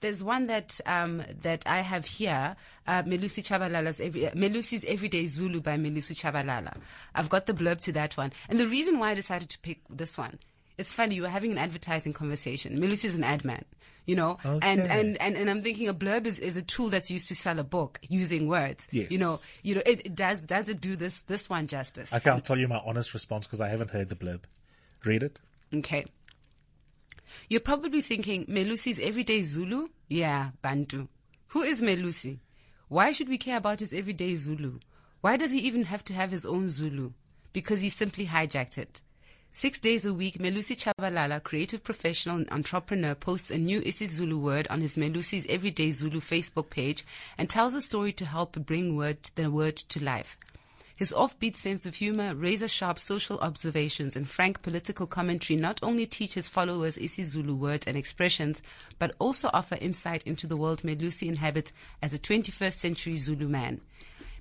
there's 0.00 0.22
one 0.22 0.46
that 0.46 0.80
um, 0.86 1.24
that 1.42 1.64
I 1.66 1.80
have 1.80 2.04
here, 2.04 2.54
uh, 2.86 3.02
Melusi 3.02 3.42
Tshabalala's 3.42 3.98
every, 3.98 4.28
uh, 4.28 4.30
Melusi's 4.30 4.84
Everyday 4.86 5.26
Zulu 5.26 5.60
by 5.60 5.76
Melusi 5.76 6.12
Tshabalala. 6.14 6.76
I've 7.16 7.28
got 7.28 7.46
the 7.46 7.52
blurb 7.52 7.80
to 7.80 7.92
that 7.92 8.16
one, 8.16 8.32
and 8.48 8.60
the 8.60 8.68
reason 8.68 9.00
why 9.00 9.10
I 9.10 9.14
decided 9.14 9.48
to 9.50 9.58
pick 9.58 9.80
this 9.90 10.16
one, 10.16 10.38
it's 10.78 10.92
funny. 10.92 11.16
You 11.16 11.22
were 11.22 11.28
having 11.28 11.52
an 11.52 11.58
advertising 11.58 12.12
conversation. 12.12 12.78
Melusi 12.80 13.06
is 13.06 13.18
an 13.18 13.24
ad 13.24 13.44
man, 13.44 13.64
you 14.06 14.16
know, 14.16 14.38
and, 14.44 14.80
and 14.80 15.20
and 15.20 15.36
and 15.36 15.50
I'm 15.50 15.62
thinking 15.62 15.88
a 15.88 15.94
blurb 15.94 16.26
is, 16.26 16.38
is 16.38 16.56
a 16.56 16.62
tool 16.62 16.88
that's 16.88 17.10
used 17.10 17.28
to 17.28 17.34
sell 17.34 17.58
a 17.58 17.64
book 17.64 17.98
using 18.08 18.48
words. 18.48 18.88
Yes. 18.90 19.10
You 19.10 19.18
know, 19.18 19.38
you 19.62 19.74
know, 19.74 19.82
it, 19.84 20.06
it 20.06 20.14
does 20.14 20.40
does 20.40 20.68
it 20.68 20.80
do 20.80 20.96
this 20.96 21.22
this 21.22 21.50
one 21.50 21.66
justice? 21.66 22.12
Okay, 22.12 22.30
I'll 22.30 22.40
tell 22.40 22.58
you 22.58 22.68
my 22.68 22.80
honest 22.86 23.12
response 23.12 23.46
because 23.46 23.60
I 23.60 23.68
haven't 23.68 23.90
heard 23.90 24.08
the 24.08 24.16
blurb. 24.16 24.42
Read 25.04 25.22
it. 25.22 25.40
Okay. 25.74 26.06
You're 27.48 27.60
probably 27.60 28.00
thinking, 28.00 28.46
Melusi's 28.46 28.98
everyday 28.98 29.42
Zulu? 29.42 29.88
Yeah, 30.08 30.50
Bantu. 30.62 31.08
Who 31.48 31.62
is 31.62 31.82
Melusi? 31.82 32.38
Why 32.88 33.12
should 33.12 33.28
we 33.28 33.38
care 33.38 33.58
about 33.58 33.80
his 33.80 33.92
everyday 33.92 34.34
Zulu? 34.36 34.78
Why 35.20 35.36
does 35.36 35.52
he 35.52 35.60
even 35.60 35.84
have 35.84 36.04
to 36.04 36.14
have 36.14 36.30
his 36.30 36.46
own 36.46 36.70
Zulu? 36.70 37.12
Because 37.52 37.80
he 37.80 37.90
simply 37.90 38.26
hijacked 38.26 38.78
it. 38.78 39.02
Six 39.50 39.80
days 39.80 40.04
a 40.04 40.12
week, 40.12 40.38
Melusi 40.38 40.76
Tshabalala, 40.76 41.42
creative 41.42 41.82
professional 41.82 42.36
and 42.36 42.52
entrepreneur, 42.52 43.14
posts 43.14 43.50
a 43.50 43.56
new 43.56 43.80
isiZulu 43.80 44.38
word 44.38 44.68
on 44.68 44.82
his 44.82 44.96
Melusi's 44.96 45.46
Everyday 45.48 45.90
Zulu 45.90 46.20
Facebook 46.20 46.68
page 46.70 47.04
and 47.38 47.48
tells 47.48 47.74
a 47.74 47.80
story 47.80 48.12
to 48.12 48.26
help 48.26 48.52
bring 48.66 48.94
word, 48.94 49.18
the 49.34 49.50
word 49.50 49.76
to 49.76 50.04
life. 50.04 50.36
His 50.94 51.12
offbeat 51.12 51.56
sense 51.56 51.86
of 51.86 51.94
humor, 51.94 52.34
razor 52.34 52.68
sharp 52.68 52.98
social 52.98 53.38
observations, 53.38 54.16
and 54.16 54.28
frank 54.28 54.62
political 54.62 55.06
commentary 55.06 55.56
not 55.56 55.80
only 55.82 56.06
teach 56.06 56.34
his 56.34 56.48
followers 56.48 56.96
isiZulu 56.96 57.56
words 57.56 57.86
and 57.86 57.96
expressions, 57.96 58.60
but 58.98 59.14
also 59.18 59.48
offer 59.52 59.78
insight 59.80 60.24
into 60.24 60.46
the 60.46 60.56
world 60.56 60.82
Melusi 60.82 61.26
inhabits 61.26 61.72
as 62.02 62.12
a 62.12 62.18
21st 62.18 62.74
century 62.74 63.16
Zulu 63.16 63.48
man. 63.48 63.80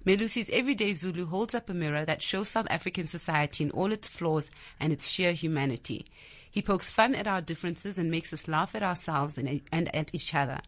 Melusi's 0.07 0.49
Everyday 0.53 0.93
Zulu 0.93 1.25
holds 1.25 1.53
up 1.53 1.69
a 1.69 1.73
mirror 1.73 2.05
that 2.05 2.21
shows 2.21 2.47
South 2.47 2.67
African 2.69 3.07
society 3.07 3.65
in 3.65 3.71
all 3.71 3.91
its 3.91 4.07
flaws 4.07 4.49
and 4.79 4.93
its 4.93 5.09
sheer 5.09 5.33
humanity. 5.33 6.05
He 6.49 6.61
pokes 6.61 6.89
fun 6.89 7.13
at 7.13 7.27
our 7.27 7.41
differences 7.41 7.99
and 7.99 8.09
makes 8.09 8.31
us 8.31 8.47
laugh 8.47 8.73
at 8.73 8.83
ourselves 8.83 9.37
and, 9.37 9.59
and 9.69 9.93
at 9.93 10.15
each 10.15 10.33
other. 10.33 10.61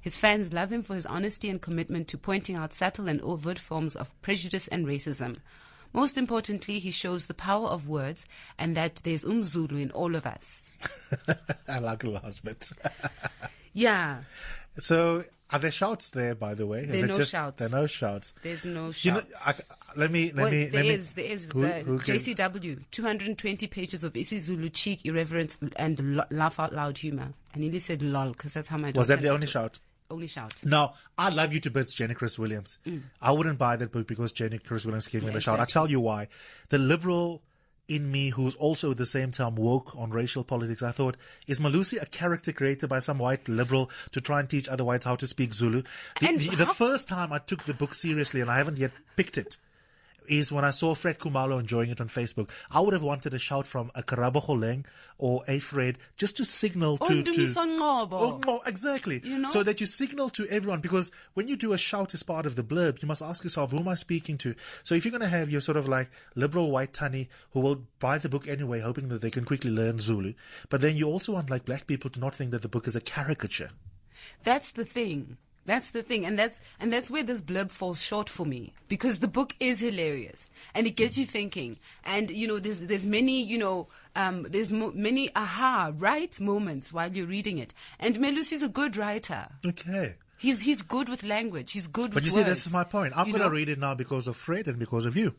His 0.00 0.16
fans 0.16 0.54
love 0.54 0.72
him 0.72 0.82
for 0.82 0.94
his 0.94 1.04
honesty 1.04 1.50
and 1.50 1.60
commitment 1.60 2.08
to 2.08 2.16
pointing 2.16 2.56
out 2.56 2.72
subtle 2.72 3.06
and 3.06 3.20
overt 3.20 3.58
forms 3.58 3.96
of 3.96 4.18
prejudice 4.22 4.66
and 4.66 4.86
racism. 4.86 5.40
Most 5.92 6.16
importantly, 6.16 6.78
he 6.78 6.90
shows 6.90 7.26
the 7.26 7.34
power 7.34 7.66
of 7.66 7.86
words 7.86 8.24
and 8.58 8.74
that 8.76 9.02
there's 9.04 9.26
umzulu 9.26 9.78
in 9.78 9.90
all 9.90 10.16
of 10.16 10.24
us. 10.24 10.62
I 11.68 11.80
like 11.80 11.98
the 11.98 12.12
last 12.12 12.42
bit. 12.42 12.72
Yeah, 13.74 14.20
so, 14.78 15.24
are 15.50 15.58
there 15.60 15.70
shouts 15.70 16.10
there, 16.10 16.34
by 16.34 16.54
the 16.54 16.66
way? 16.66 16.84
There 16.84 17.04
are 17.04 17.06
no 17.08 17.14
just, 17.16 17.30
shouts. 17.30 17.58
There 17.58 17.68
are 17.68 17.70
no 17.70 17.86
shouts. 17.86 18.34
there's 18.42 18.64
no 18.64 18.90
You 19.00 19.12
know, 19.12 19.20
shouts. 19.20 19.30
I, 19.46 19.54
let 19.96 20.10
me, 20.10 20.26
let 20.32 20.42
Well, 20.42 20.50
me, 20.50 20.64
there 20.64 20.82
let 20.84 20.92
is, 20.92 21.16
me. 21.16 21.22
there 21.22 21.32
is 21.32 21.48
Who- 21.52 21.62
the 21.62 21.68
who 21.80 21.98
JCW, 21.98 22.80
220 22.90 23.66
pages 23.68 24.02
of 24.04 24.12
isiZulu 24.14 24.72
cheek, 24.72 25.04
irreverence, 25.04 25.58
and 25.76 26.16
lo- 26.16 26.24
laugh 26.30 26.58
out 26.58 26.72
loud 26.74 26.98
humor. 26.98 27.32
I 27.54 27.58
nearly 27.58 27.78
said 27.78 28.02
lol 28.02 28.30
because 28.32 28.54
that's 28.54 28.68
how 28.68 28.76
my 28.78 28.90
Was 28.94 29.08
that 29.08 29.20
the 29.20 29.28
only 29.28 29.46
shout? 29.46 29.78
Only 30.10 30.28
shout. 30.28 30.54
No, 30.64 30.92
I 31.18 31.30
love 31.30 31.52
you 31.52 31.58
to 31.60 31.70
bits, 31.70 31.92
Jenny 31.92 32.14
Crwys-Williams. 32.14 32.78
I 33.20 33.32
wouldn't 33.32 33.58
buy 33.58 33.74
that 33.76 33.90
book 33.90 34.06
because 34.06 34.30
Jenny 34.32 34.58
Crwys-Williams 34.58 35.08
gave 35.08 35.22
me 35.22 35.28
Mm. 35.28 35.30
Yeah, 35.30 35.34
the 35.34 35.40
shout. 35.40 35.58
I 35.58 35.62
exactly. 35.64 35.72
tell 35.72 35.90
you 35.90 35.98
why. 36.00 36.28
The 36.68 36.78
liberal 36.78 37.42
in 37.88 38.10
me, 38.10 38.30
who's 38.30 38.54
also 38.56 38.90
at 38.90 38.96
the 38.96 39.06
same 39.06 39.30
time 39.30 39.54
woke 39.54 39.94
on 39.96 40.10
racial 40.10 40.44
politics, 40.44 40.82
I 40.82 40.90
thought, 40.90 41.16
is 41.46 41.60
Malusi 41.60 42.00
a 42.00 42.06
character 42.06 42.52
created 42.52 42.88
by 42.88 42.98
some 42.98 43.18
white 43.18 43.48
liberal 43.48 43.90
to 44.12 44.20
try 44.20 44.40
and 44.40 44.48
teach 44.48 44.68
other 44.68 44.84
whites 44.84 45.06
how 45.06 45.16
to 45.16 45.26
speak 45.26 45.54
Zulu? 45.54 45.82
The, 46.20 46.36
the, 46.36 46.56
the 46.56 46.66
first 46.66 47.08
time 47.08 47.32
I 47.32 47.38
took 47.38 47.64
the 47.64 47.74
book 47.74 47.94
seriously, 47.94 48.40
and 48.40 48.50
I 48.50 48.58
haven't 48.58 48.78
yet 48.78 48.92
picked 49.16 49.38
it, 49.38 49.56
is 50.28 50.52
when 50.52 50.64
I 50.64 50.70
saw 50.70 50.94
Fred 50.94 51.18
Khumalo 51.18 51.58
enjoying 51.58 51.90
it 51.90 52.00
on 52.00 52.08
Facebook. 52.08 52.50
I 52.70 52.80
would 52.80 52.92
have 52.92 53.02
wanted 53.02 53.34
a 53.34 53.38
shout 53.38 53.66
from 53.66 53.90
a 53.94 54.02
Karabo 54.02 54.44
Kgoleng 54.44 54.86
or 55.18 55.42
a 55.48 55.58
Fred 55.58 55.98
just 56.16 56.36
to 56.38 56.44
signal 56.44 56.98
to. 56.98 57.22
to. 57.22 57.32
Oh, 58.12 58.40
no, 58.46 58.62
exactly. 58.66 59.20
You 59.24 59.38
know? 59.38 59.50
So 59.50 59.62
that 59.62 59.80
you 59.80 59.86
signal 59.86 60.28
to 60.30 60.46
everyone 60.48 60.80
because 60.80 61.12
when 61.34 61.48
you 61.48 61.56
do 61.56 61.72
a 61.72 61.78
shout 61.78 62.14
as 62.14 62.22
part 62.22 62.46
of 62.46 62.56
the 62.56 62.62
blurb, 62.62 63.02
you 63.02 63.08
must 63.08 63.22
ask 63.22 63.44
yourself, 63.44 63.72
who 63.72 63.78
am 63.78 63.88
I 63.88 63.94
speaking 63.94 64.38
to? 64.38 64.54
So 64.82 64.94
if 64.94 65.04
you're 65.04 65.10
going 65.10 65.22
to 65.22 65.28
have 65.28 65.50
your 65.50 65.60
sort 65.60 65.76
of 65.76 65.88
like 65.88 66.10
liberal 66.34 66.70
white 66.70 66.92
tunny 66.92 67.28
who 67.50 67.60
will 67.60 67.82
buy 67.98 68.18
the 68.18 68.28
book 68.28 68.48
anyway, 68.48 68.80
hoping 68.80 69.08
that 69.08 69.22
they 69.22 69.30
can 69.30 69.44
quickly 69.44 69.70
learn 69.70 69.98
Zulu, 69.98 70.34
but 70.68 70.80
then 70.80 70.96
you 70.96 71.06
also 71.06 71.32
want 71.32 71.50
like 71.50 71.64
black 71.64 71.86
people 71.86 72.10
to 72.10 72.20
not 72.20 72.34
think 72.34 72.50
that 72.50 72.62
the 72.62 72.68
book 72.68 72.86
is 72.86 72.96
a 72.96 73.00
caricature. 73.00 73.70
That's 74.44 74.70
the 74.70 74.84
thing. 74.84 75.38
That's 75.66 75.90
the 75.90 76.02
thing, 76.02 76.24
and 76.24 76.38
that's 76.38 76.60
and 76.80 76.92
that's 76.92 77.10
where 77.10 77.22
this 77.24 77.40
blurb 77.40 77.70
falls 77.70 78.00
short 78.00 78.28
for 78.30 78.46
me 78.46 78.72
because 78.88 79.18
the 79.18 79.28
book 79.28 79.54
is 79.60 79.80
hilarious 79.80 80.48
and 80.74 80.86
it 80.86 80.92
gets 80.96 81.18
you 81.18 81.26
thinking. 81.26 81.78
And 82.04 82.30
you 82.30 82.46
know, 82.46 82.58
there's 82.58 82.80
there's 82.80 83.04
many 83.04 83.42
you 83.42 83.58
know 83.58 83.88
um, 84.14 84.46
there's 84.48 84.70
mo- 84.70 84.92
many 84.94 85.30
aha 85.34 85.92
right 85.96 86.38
moments 86.40 86.92
while 86.92 87.12
you're 87.12 87.26
reading 87.26 87.58
it. 87.58 87.74
And 87.98 88.16
Melusi's 88.16 88.62
a 88.62 88.68
good 88.68 88.96
writer. 88.96 89.48
Okay. 89.66 90.14
He's 90.38 90.62
he's 90.62 90.82
good 90.82 91.08
with 91.08 91.22
language. 91.24 91.72
He's 91.72 91.86
good 91.86 92.14
But 92.14 92.22
you 92.24 92.30
see, 92.30 92.36
words. 92.40 92.50
this 92.50 92.66
is 92.66 92.72
my 92.72 92.84
point. 92.84 93.14
I'm 93.16 93.30
going 93.30 93.42
to 93.42 93.50
read 93.50 93.68
it 93.68 93.78
now 93.78 93.94
because 93.94 94.28
of 94.28 94.36
Fred 94.36 94.68
and 94.68 94.78
because 94.78 95.04
of 95.04 95.16
you. 95.16 95.34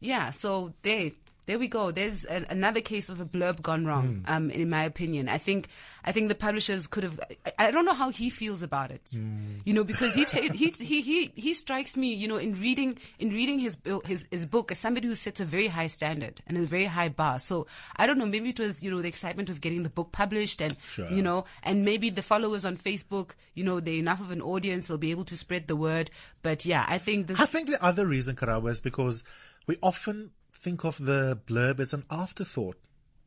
Yeah, 0.00 0.30
so 0.30 0.74
there, 0.82 1.10
there 1.48 1.58
we 1.58 1.66
go. 1.66 1.90
There's 1.90 2.24
a, 2.26 2.44
another 2.50 2.82
case 2.82 3.08
of 3.08 3.20
a 3.20 3.24
blurb 3.24 3.62
gone 3.62 3.86
wrong, 3.86 4.22
Hmm. 4.26 4.32
um, 4.32 4.50
in 4.50 4.68
my 4.68 4.84
opinion. 4.84 5.28
I 5.30 5.38
think, 5.38 5.68
I 6.04 6.12
think 6.12 6.28
the 6.28 6.34
publishers 6.34 6.86
could 6.86 7.04
have. 7.04 7.18
I, 7.58 7.68
I 7.68 7.70
don't 7.70 7.86
know 7.86 7.94
how 7.94 8.10
he 8.10 8.28
feels 8.28 8.62
about 8.62 8.90
it, 8.90 9.00
Hmm. 9.12 9.56
you 9.64 9.72
know, 9.72 9.82
because 9.82 10.14
he, 10.14 10.26
ta- 10.26 10.52
he 10.54 10.68
he 10.78 11.00
he 11.00 11.32
he 11.34 11.54
strikes 11.54 11.96
me, 11.96 12.12
you 12.12 12.28
know, 12.28 12.36
in 12.36 12.52
reading 12.60 12.98
in 13.18 13.30
reading 13.30 13.58
his 13.58 13.78
his 14.04 14.26
his 14.30 14.44
book 14.46 14.70
as 14.72 14.78
somebody 14.78 15.08
who 15.08 15.14
sets 15.14 15.40
a 15.40 15.46
very 15.46 15.68
high 15.68 15.86
standard 15.86 16.42
and 16.46 16.58
a 16.58 16.66
very 16.66 16.84
high 16.84 17.08
bar. 17.08 17.38
So 17.38 17.66
I 17.96 18.06
don't 18.06 18.18
know, 18.18 18.26
maybe 18.26 18.50
it 18.50 18.60
was 18.60 18.84
you 18.84 18.90
know 18.90 19.00
the 19.00 19.08
excitement 19.08 19.48
of 19.50 19.60
getting 19.62 19.82
the 19.84 19.90
book 19.90 20.12
published 20.12 20.60
and 20.60 20.76
Sure. 20.86 21.10
you 21.10 21.22
know, 21.22 21.46
and 21.62 21.84
maybe 21.84 22.10
the 22.10 22.22
followers 22.22 22.64
on 22.66 22.76
Facebook, 22.76 23.30
you 23.54 23.64
know, 23.64 23.80
they're 23.80 23.94
enough 24.04 24.20
of 24.20 24.30
an 24.30 24.42
audience, 24.42 24.86
they'll 24.86 24.98
be 24.98 25.10
able 25.12 25.24
to 25.24 25.36
spread 25.36 25.66
the 25.66 25.76
word. 25.76 26.10
But 26.42 26.64
yeah, 26.66 26.84
I 26.86 26.98
think 26.98 27.26
this. 27.26 27.40
I 27.40 27.46
think 27.46 27.68
the 27.68 27.82
other 27.82 28.06
reason, 28.06 28.36
Karawa, 28.36 28.70
is 28.70 28.80
because 28.82 29.24
we 29.66 29.76
often 29.82 30.30
think 30.58 30.84
of 30.84 30.98
the 30.98 31.38
blurb 31.46 31.80
as 31.80 31.94
an 31.94 32.04
afterthought. 32.10 32.76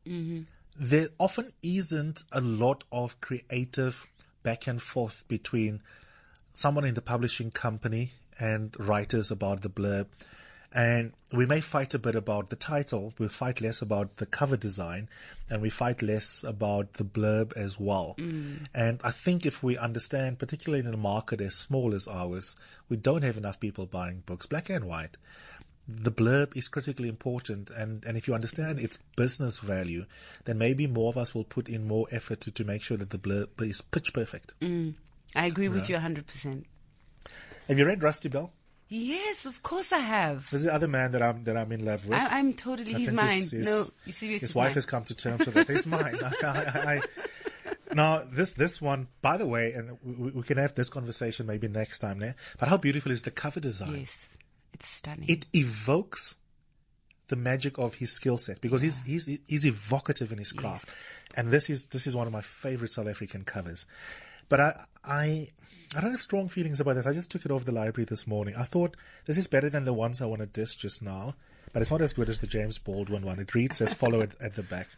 Mm-hmm. 0.06 0.42
There 0.78 1.08
often 1.18 1.52
isn't 1.62 2.24
a 2.32 2.40
lot 2.40 2.84
of 2.90 3.20
creative 3.20 4.06
back 4.42 4.66
and 4.66 4.80
forth 4.80 5.24
between 5.28 5.82
someone 6.52 6.84
in 6.84 6.94
the 6.94 7.02
publishing 7.02 7.50
company 7.50 8.12
and 8.38 8.74
writers 8.78 9.30
about 9.30 9.62
the 9.62 9.70
blurb. 9.70 10.06
And 10.74 11.12
we 11.34 11.44
may 11.44 11.60
fight 11.60 11.92
a 11.92 11.98
bit 11.98 12.14
about 12.14 12.48
the 12.48 12.56
title, 12.56 13.12
we 13.18 13.28
fight 13.28 13.60
less 13.60 13.82
about 13.82 14.16
the 14.16 14.24
cover 14.24 14.56
design, 14.56 15.10
and 15.50 15.60
we 15.60 15.68
fight 15.68 16.00
less 16.00 16.42
about 16.44 16.94
the 16.94 17.04
blurb 17.04 17.54
as 17.54 17.78
well. 17.78 18.14
Mm. 18.18 18.66
And 18.74 18.98
I 19.04 19.10
think 19.10 19.44
if 19.44 19.62
we 19.62 19.76
understand, 19.76 20.38
particularly 20.38 20.86
in 20.86 20.94
a 20.94 20.96
market 20.96 21.42
as 21.42 21.54
small 21.54 21.94
as 21.94 22.08
ours, 22.08 22.56
we 22.88 22.96
don't 22.96 23.22
have 23.22 23.36
enough 23.36 23.60
people 23.60 23.84
buying 23.84 24.22
books, 24.24 24.46
black 24.46 24.70
and 24.70 24.86
white. 24.86 25.18
The 25.88 26.12
blurb 26.12 26.56
is 26.56 26.68
critically 26.68 27.08
important, 27.08 27.68
and, 27.70 28.04
and 28.04 28.16
if 28.16 28.28
you 28.28 28.34
understand 28.34 28.78
its 28.78 28.98
business 29.16 29.58
value, 29.58 30.06
then 30.44 30.56
maybe 30.58 30.86
more 30.86 31.08
of 31.08 31.18
us 31.18 31.34
will 31.34 31.44
put 31.44 31.68
in 31.68 31.86
more 31.88 32.06
effort 32.12 32.40
to, 32.42 32.50
to 32.52 32.64
make 32.64 32.82
sure 32.82 32.96
that 32.96 33.10
the 33.10 33.18
blurb 33.18 33.48
is 33.60 33.80
pitch 33.80 34.14
perfect. 34.14 34.54
Mm, 34.60 34.94
I 35.34 35.46
agree 35.46 35.68
with 35.68 35.88
you 35.88 35.96
100%. 35.96 36.64
Have 37.68 37.78
you 37.78 37.84
read 37.84 38.02
Rusty 38.02 38.28
Bell? 38.28 38.52
Yes, 38.88 39.46
of 39.46 39.62
course 39.62 39.90
I 39.92 39.98
have. 40.00 40.50
This 40.50 40.60
is 40.60 40.66
the 40.66 40.74
other 40.74 40.86
man 40.88 41.12
that 41.12 41.22
I'm 41.22 41.42
that 41.44 41.56
I'm 41.56 41.72
in 41.72 41.82
love 41.84 42.06
with. 42.06 42.18
I, 42.18 42.38
I'm 42.38 42.52
totally, 42.52 42.94
I 42.94 42.98
he's 42.98 43.12
mine. 43.12 43.26
his- 43.28 43.50
his- 43.50 43.66
no, 43.66 43.84
you 44.04 44.12
see, 44.12 44.38
his 44.38 44.54
wife 44.54 44.74
has 44.74 44.84
come 44.84 45.04
to 45.04 45.14
terms 45.16 45.46
with 45.46 45.56
it. 45.56 45.66
He's 45.68 45.86
mine. 45.98 46.18
I, 46.22 47.00
I, 47.00 47.00
now 47.94 48.22
this 48.30 48.52
this 48.52 48.82
one, 48.82 49.08
by 49.22 49.38
the 49.38 49.46
way, 49.46 49.72
and 49.72 49.96
we, 50.04 50.30
we 50.32 50.42
can 50.42 50.58
have 50.58 50.74
this 50.74 50.90
conversation 50.90 51.46
maybe 51.46 51.68
next 51.68 52.00
time. 52.00 52.18
There, 52.18 52.34
but 52.60 52.68
how 52.68 52.76
beautiful 52.76 53.10
is 53.12 53.22
the 53.22 53.30
cover 53.30 53.60
design? 53.60 54.00
Yes, 54.00 54.28
it's 54.72 54.88
stunning. 54.88 55.28
It 55.28 55.46
evokes 55.52 56.38
the 57.28 57.36
magic 57.36 57.78
of 57.78 57.94
his 57.94 58.12
skill 58.12 58.36
set 58.36 58.60
because 58.60 58.82
he's 58.82 59.00
he's 59.02 59.26
he's 59.46 59.64
evocative 59.64 60.32
in 60.32 60.38
his 60.38 60.52
craft, 60.52 60.88
and 61.36 61.50
this 61.50 61.70
is 61.70 61.86
this 61.86 62.06
is 62.06 62.14
one 62.14 62.26
of 62.26 62.32
my 62.32 62.42
favorite 62.42 62.90
South 62.90 63.08
African 63.08 63.44
covers. 63.44 63.86
But 64.48 64.60
I 64.60 64.84
I 65.04 65.48
I 65.96 66.00
don't 66.00 66.10
have 66.10 66.20
strong 66.20 66.48
feelings 66.48 66.80
about 66.80 66.94
this. 66.94 67.06
I 67.06 67.12
just 67.12 67.30
took 67.30 67.44
it 67.44 67.50
off 67.50 67.64
the 67.64 67.72
library 67.72 68.06
this 68.06 68.26
morning. 68.26 68.54
I 68.56 68.64
thought 68.64 68.96
this 69.26 69.38
is 69.38 69.46
better 69.46 69.70
than 69.70 69.84
the 69.84 69.92
ones 69.92 70.20
I 70.20 70.26
want 70.26 70.42
to 70.42 70.46
diss 70.46 70.74
just 70.74 71.02
now, 71.02 71.34
but 71.72 71.80
it's 71.80 71.90
not 71.90 72.02
as 72.02 72.12
good 72.12 72.28
as 72.28 72.40
the 72.40 72.46
James 72.46 72.78
Baldwin 72.78 73.24
one. 73.24 73.38
It 73.38 73.54
reads 73.54 73.80
as 73.80 73.94
follow 73.94 74.20
at, 74.20 74.40
at 74.42 74.54
the 74.54 74.62
back. 74.62 74.88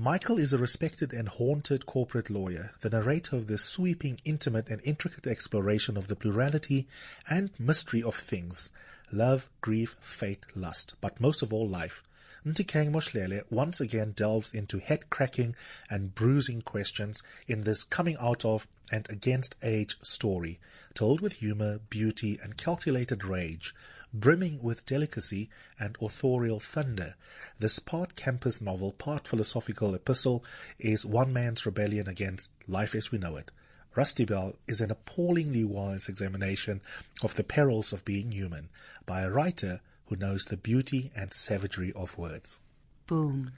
Michael 0.00 0.38
is 0.38 0.52
a 0.52 0.58
respected 0.58 1.12
and 1.12 1.28
haunted 1.28 1.84
corporate 1.84 2.30
lawyer, 2.30 2.70
the 2.82 2.90
narrator 2.90 3.34
of 3.34 3.48
this 3.48 3.64
sweeping, 3.64 4.20
intimate, 4.24 4.68
and 4.68 4.80
intricate 4.84 5.26
exploration 5.26 5.96
of 5.96 6.06
the 6.06 6.14
plurality 6.14 6.86
and 7.28 7.50
mystery 7.58 8.00
of 8.00 8.14
things 8.14 8.70
love, 9.10 9.48
grief, 9.60 9.96
fate, 10.00 10.46
lust, 10.54 10.94
but 11.00 11.20
most 11.20 11.42
of 11.42 11.52
all 11.52 11.66
life. 11.68 12.04
Nthikeng 12.46 12.92
Mohlele 12.92 13.42
once 13.50 13.80
again 13.80 14.12
delves 14.12 14.54
into 14.54 14.78
head 14.78 15.10
cracking 15.10 15.56
and 15.90 16.14
bruising 16.14 16.62
questions 16.62 17.22
in 17.46 17.64
this 17.64 17.82
coming 17.82 18.16
out 18.20 18.44
of 18.44 18.66
and 18.92 19.10
against 19.10 19.56
age 19.62 19.96
story, 20.02 20.60
told 20.94 21.20
with 21.20 21.34
humor, 21.34 21.80
beauty, 21.90 22.38
and 22.42 22.56
calculated 22.56 23.24
rage 23.24 23.74
brimming 24.14 24.62
with 24.62 24.86
delicacy 24.86 25.50
and 25.78 25.96
authorial 26.00 26.60
thunder. 26.60 27.14
This 27.58 27.78
part 27.78 28.16
campus 28.16 28.60
novel, 28.60 28.92
part 28.92 29.28
philosophical 29.28 29.94
epistle 29.94 30.44
is 30.78 31.04
one 31.04 31.32
man's 31.32 31.66
rebellion 31.66 32.08
against 32.08 32.50
life 32.66 32.94
as 32.94 33.12
we 33.12 33.18
know 33.18 33.36
it. 33.36 33.52
Rusty 33.94 34.24
Bell 34.24 34.56
is 34.66 34.80
an 34.80 34.90
appallingly 34.90 35.64
wise 35.64 36.08
examination 36.08 36.80
of 37.22 37.34
the 37.34 37.44
perils 37.44 37.92
of 37.92 38.04
being 38.04 38.32
human 38.32 38.68
by 39.06 39.22
a 39.22 39.30
writer 39.30 39.80
who 40.08 40.16
knows 40.16 40.46
the 40.46 40.56
beauty 40.56 41.10
and 41.16 41.32
savagery 41.32 41.92
of 41.94 42.16
words. 42.18 42.60
Boom. 43.06 43.52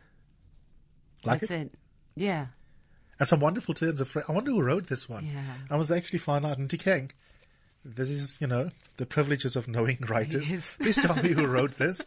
Like 1.24 1.40
That's 1.40 1.50
it? 1.52 1.60
it? 1.66 1.74
Yeah. 2.16 2.46
And 3.18 3.28
some 3.28 3.40
wonderful 3.40 3.74
turns 3.74 4.00
of 4.00 4.08
phrase. 4.08 4.24
I 4.28 4.32
wonder 4.32 4.50
who 4.50 4.62
wrote 4.62 4.86
this 4.86 5.08
one. 5.08 5.26
Yeah. 5.26 5.40
I 5.70 5.76
was 5.76 5.92
actually 5.92 6.20
find 6.20 6.44
out 6.44 6.58
in 6.58 6.68
Tikeng. 6.68 7.10
This 7.84 8.10
is, 8.10 8.38
you 8.40 8.46
know, 8.46 8.70
the 8.96 9.06
privileges 9.06 9.56
of 9.56 9.68
knowing 9.68 9.98
writers. 10.08 10.50
Yes. 10.52 10.76
Please 10.80 11.02
tell 11.02 11.16
me 11.16 11.30
who 11.30 11.46
wrote 11.54 11.72
this. 11.76 12.04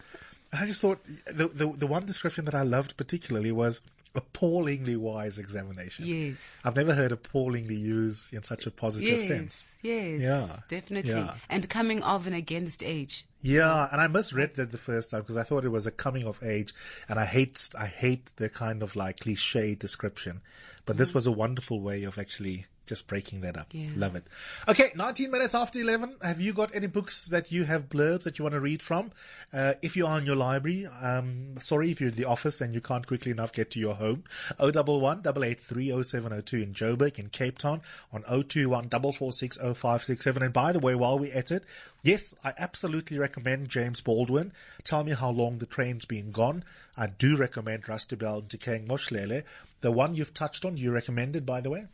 I 0.51 0.65
just 0.65 0.81
thought 0.81 0.99
the, 1.25 1.47
the 1.47 1.65
the 1.67 1.87
one 1.87 2.05
description 2.05 2.45
that 2.45 2.53
I 2.53 2.61
loved 2.61 2.95
particularly 2.95 3.51
was 3.51 3.81
appallingly 4.13 4.95
wise 4.95 5.39
examination. 5.39 6.05
Yes. 6.05 6.35
I've 6.63 6.75
never 6.75 6.93
heard 6.93 7.11
appallingly 7.11 7.75
used 7.75 8.33
in 8.33 8.43
such 8.43 8.67
a 8.67 8.71
positive 8.71 9.17
Yes. 9.19 9.27
sense. 9.27 9.65
Yes. 9.83 10.21
Yeah. 10.21 10.59
Definitely. 10.67 11.11
Yeah. 11.11 11.35
And 11.49 11.69
coming 11.69 12.01
of 12.01 12.25
and 12.25 12.35
against 12.35 12.81
age. 12.81 13.25
Yeah, 13.41 13.89
and 13.91 13.99
I 13.99 14.07
misread 14.07 14.55
that 14.55 14.71
the 14.71 14.77
first 14.77 15.11
time 15.11 15.19
because 15.19 15.35
I 15.35 15.43
thought 15.43 15.65
it 15.65 15.69
was 15.69 15.85
a 15.85 15.91
coming 15.91 16.23
of 16.23 16.41
age, 16.41 16.73
and 17.09 17.19
I 17.19 17.25
hate 17.25 17.69
I 17.77 17.85
hate 17.85 18.31
the 18.37 18.47
kind 18.47 18.81
of 18.81 18.95
like 18.95 19.19
cliche 19.19 19.75
description, 19.75 20.41
but 20.85 20.95
this 20.95 21.13
was 21.13 21.27
a 21.27 21.31
wonderful 21.31 21.81
way 21.81 22.05
of 22.05 22.17
actually 22.17 22.65
just 22.85 23.07
breaking 23.07 23.41
that 23.41 23.57
up. 23.57 23.67
Yeah. 23.71 23.87
Love 23.95 24.15
it. 24.15 24.25
Okay, 24.67 24.91
19 24.95 25.31
minutes 25.31 25.55
after 25.55 25.79
11. 25.79 26.15
Have 26.21 26.41
you 26.41 26.53
got 26.53 26.75
any 26.75 26.87
books 26.87 27.27
that 27.27 27.51
you 27.51 27.63
have 27.63 27.89
blurbs 27.89 28.23
that 28.23 28.37
you 28.37 28.43
want 28.43 28.53
to 28.53 28.59
read 28.59 28.81
from? 28.81 29.11
Uh, 29.53 29.73
if 29.81 29.95
you 29.95 30.05
are 30.05 30.19
in 30.19 30.25
your 30.25 30.35
library, 30.35 30.87
um, 31.01 31.55
sorry 31.59 31.91
if 31.91 32.01
you're 32.01 32.09
in 32.09 32.15
the 32.15 32.25
office 32.25 32.59
and 32.61 32.73
you 32.73 32.81
can't 32.81 33.07
quickly 33.07 33.31
enough 33.31 33.53
get 33.53 33.71
to 33.71 33.79
your 33.79 33.95
home. 33.95 34.23
011 34.59 35.19
883 35.25 36.03
0702 36.03 36.57
in 36.57 36.73
Joburg, 36.73 37.19
in 37.19 37.29
Cape 37.29 37.57
Town, 37.57 37.81
on 38.11 38.23
021 38.23 38.89
446 38.89 39.57
0567. 39.73 40.43
And 40.43 40.53
by 40.53 40.71
the 40.71 40.79
way, 40.79 40.95
while 40.95 41.19
we're 41.19 41.35
at 41.35 41.51
it, 41.51 41.63
yes, 42.03 42.33
I 42.43 42.53
absolutely 42.57 43.17
recommend 43.17 43.69
James 43.69 44.01
Baldwin. 44.01 44.51
Tell 44.83 45.03
me 45.03 45.13
how 45.13 45.29
long 45.29 45.57
the 45.57 45.65
train's 45.65 46.05
been 46.05 46.31
gone. 46.31 46.63
I 46.97 47.07
do 47.07 47.35
recommend 47.35 47.89
Rusty 47.89 48.15
Bell 48.15 48.37
and 48.37 48.49
Nthikeng 48.49 48.87
Mohlele. 48.87 49.43
The 49.81 49.91
one 49.91 50.15
you've 50.15 50.33
touched 50.33 50.65
on, 50.65 50.77
you 50.77 50.91
recommended, 50.91 51.45
by 51.45 51.61
the 51.61 51.69
way? 51.69 51.87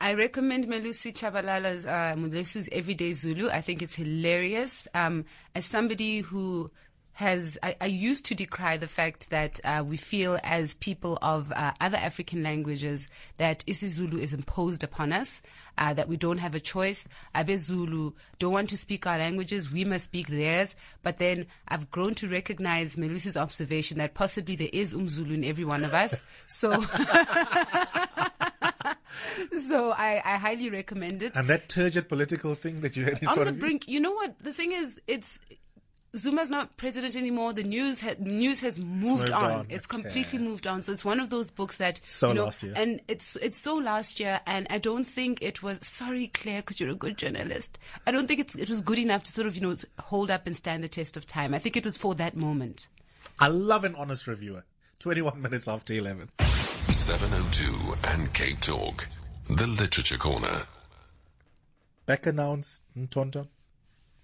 I 0.00 0.12
recommend 0.12 0.66
Melusi 0.66 1.12
Tshabalala's 1.12 1.86
uh, 1.86 2.14
Melusi's 2.18 2.68
Everyday 2.70 3.14
Zulu. 3.14 3.48
I 3.48 3.62
think 3.62 3.80
it's 3.80 3.94
hilarious. 3.94 4.86
Um, 4.92 5.24
as 5.54 5.64
somebody 5.64 6.20
who 6.20 6.70
has, 7.16 7.56
I, 7.62 7.74
I 7.80 7.86
used 7.86 8.26
to 8.26 8.34
decry 8.34 8.76
the 8.76 8.86
fact 8.86 9.30
that 9.30 9.58
uh, 9.64 9.82
we 9.86 9.96
feel 9.96 10.38
as 10.42 10.74
people 10.74 11.16
of 11.22 11.50
uh, 11.50 11.72
other 11.80 11.96
African 11.96 12.42
languages 12.42 13.08
that 13.38 13.64
isiZulu 13.66 14.18
is 14.18 14.34
imposed 14.34 14.84
upon 14.84 15.14
us, 15.14 15.40
uh, 15.78 15.94
that 15.94 16.08
we 16.08 16.18
don't 16.18 16.36
have 16.36 16.54
a 16.54 16.60
choice. 16.60 17.08
Abe 17.34 17.56
Zulu 17.56 18.12
don't 18.38 18.52
want 18.52 18.68
to 18.68 18.76
speak 18.76 19.06
our 19.06 19.16
languages, 19.16 19.72
we 19.72 19.82
must 19.82 20.04
speak 20.04 20.26
theirs. 20.26 20.76
But 21.02 21.16
then 21.16 21.46
I've 21.68 21.90
grown 21.90 22.14
to 22.16 22.28
recognize 22.28 22.96
Melusi's 22.96 23.38
observation 23.38 23.96
that 23.96 24.12
possibly 24.12 24.54
there 24.54 24.68
is 24.70 24.92
Umzulu 24.92 25.32
in 25.32 25.44
every 25.44 25.64
one 25.64 25.84
of 25.84 25.94
us. 25.94 26.22
So. 26.46 26.82
so 29.66 29.92
I, 29.92 30.20
I 30.22 30.36
highly 30.36 30.68
recommend 30.68 31.22
it. 31.22 31.34
And 31.34 31.48
that 31.48 31.70
turgid 31.70 32.10
political 32.10 32.54
thing 32.54 32.82
that 32.82 32.94
you 32.94 33.04
had 33.04 33.22
in 33.22 33.28
On 33.28 33.34
front 33.36 33.46
the 33.46 33.50
of 33.52 33.56
you? 33.56 33.60
brink, 33.60 33.88
you 33.88 34.00
know 34.00 34.12
what? 34.12 34.38
The 34.38 34.52
thing 34.52 34.72
is, 34.72 35.00
it's 35.06 35.40
Zuma's 36.14 36.48
not 36.50 36.76
president 36.76 37.16
anymore. 37.16 37.52
The 37.52 37.62
news 37.64 38.00
ha- 38.00 38.14
news 38.18 38.60
has 38.60 38.78
moved, 38.78 39.18
moved 39.20 39.30
on. 39.30 39.50
on. 39.52 39.66
It's 39.68 39.86
Okay. 39.86 40.02
completely 40.02 40.38
moved 40.38 40.66
on. 40.66 40.82
So 40.82 40.92
it's 40.92 41.04
one 41.04 41.20
of 41.20 41.28
those 41.30 41.50
books 41.50 41.76
that 41.78 42.00
So 42.06 42.28
you 42.28 42.34
know, 42.34 42.44
last 42.44 42.62
year. 42.62 42.72
and 42.76 43.00
it's 43.08 43.36
it's 43.36 43.58
so 43.58 43.74
last 43.74 44.18
year. 44.20 44.40
And 44.46 44.66
I 44.70 44.78
don't 44.78 45.04
think 45.04 45.42
it 45.42 45.62
was. 45.62 45.78
Sorry, 45.82 46.28
Claire, 46.28 46.60
because 46.62 46.80
you're 46.80 46.90
a 46.90 46.94
good 46.94 47.18
journalist. 47.18 47.78
I 48.06 48.12
don't 48.12 48.26
think 48.26 48.40
it's 48.40 48.54
it 48.54 48.70
was 48.70 48.82
good 48.82 48.98
enough 48.98 49.24
to 49.24 49.32
sort 49.32 49.46
of 49.46 49.56
you 49.56 49.62
know 49.62 49.76
hold 49.98 50.30
up 50.30 50.46
and 50.46 50.56
stand 50.56 50.82
the 50.84 50.88
test 50.88 51.16
of 51.16 51.26
time. 51.26 51.52
I 51.52 51.58
think 51.58 51.76
it 51.76 51.84
was 51.84 51.96
for 51.96 52.14
that 52.14 52.36
moment. 52.36 52.88
I 53.38 53.48
love 53.48 53.84
an 53.84 53.94
honest 53.96 54.26
reviewer. 54.26 54.64
21 55.00 55.42
minutes 55.42 55.68
after 55.68 55.92
11. 55.92 56.30
702 56.40 57.94
and 58.08 58.32
Cape 58.32 58.60
Talk. 58.60 59.06
The 59.50 59.66
Literature 59.66 60.16
Corner. 60.16 60.62
Back 62.06 62.26
announced, 62.26 62.82
Ntonton. 62.96 63.48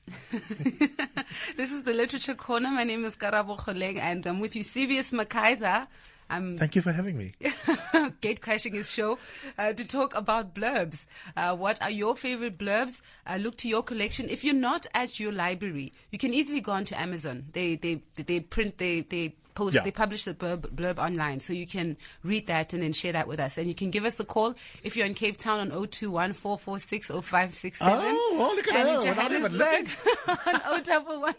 This 1.56 1.72
is 1.72 1.82
the 1.82 1.92
Literature 1.92 2.34
Corner. 2.34 2.70
My 2.70 2.84
name 2.84 3.04
is 3.04 3.16
Karabo 3.16 3.56
Kgoleng, 3.58 3.98
and 3.98 4.26
I'm 4.26 4.40
with 4.40 4.56
Eusebius 4.56 5.12
McKaiser. 5.12 5.86
I'm 6.30 6.56
Thank 6.56 6.76
you 6.76 6.82
for 6.82 6.92
having 6.92 7.18
me. 7.18 7.34
gate 8.20 8.40
crashing 8.40 8.74
his 8.74 8.90
show 8.90 9.18
uh, 9.58 9.72
to 9.74 9.86
talk 9.86 10.14
about 10.14 10.54
blurbs. 10.54 11.06
Uh, 11.36 11.54
what 11.54 11.80
are 11.82 11.90
your 11.90 12.16
favorite 12.16 12.56
blurbs? 12.56 13.02
Uh, 13.26 13.36
look 13.36 13.56
to 13.58 13.68
your 13.68 13.82
collection. 13.82 14.28
If 14.30 14.42
you're 14.42 14.54
not 14.54 14.86
at 14.94 15.20
your 15.20 15.32
library, 15.32 15.92
you 16.10 16.18
can 16.18 16.32
easily 16.32 16.60
go 16.60 16.72
onto 16.72 16.94
Amazon. 16.94 17.46
They 17.52 17.76
they 17.76 18.02
they 18.16 18.40
print 18.40 18.78
they 18.78 19.02
they 19.02 19.34
post 19.54 19.74
Yeah. 19.76 19.82
they 19.82 19.90
publish 19.90 20.24
the 20.24 20.34
blurb, 20.34 20.60
blurb 20.74 20.98
online, 20.98 21.40
so 21.40 21.52
you 21.52 21.66
can 21.66 21.96
read 22.22 22.46
that 22.46 22.72
and 22.72 22.82
then 22.82 22.92
share 22.92 23.12
that 23.12 23.26
with 23.28 23.40
us. 23.40 23.58
And 23.58 23.68
you 23.68 23.74
can 23.74 23.90
give 23.90 24.04
us 24.04 24.18
a 24.20 24.24
call 24.24 24.54
if 24.82 24.96
you're 24.96 25.06
in 25.06 25.14
Cape 25.14 25.36
Town 25.38 25.60
on 25.60 25.68
021 25.70 26.32
446 26.32 27.08
0567. 27.08 27.92
Oh, 28.04 28.36
well, 28.38 28.54
look 28.56 28.68
at 28.68 28.76
and 28.76 28.88
her, 28.88 28.96
in 28.96 29.14
Johannesburg 29.14 29.88
on 30.66 30.82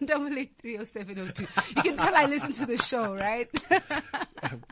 011 0.07 0.49
You 0.65 1.81
can 1.83 1.97
tell 1.97 2.15
I 2.15 2.25
listen 2.25 2.53
to 2.53 2.65
the 2.65 2.77
show, 2.77 3.13
right? 3.15 3.49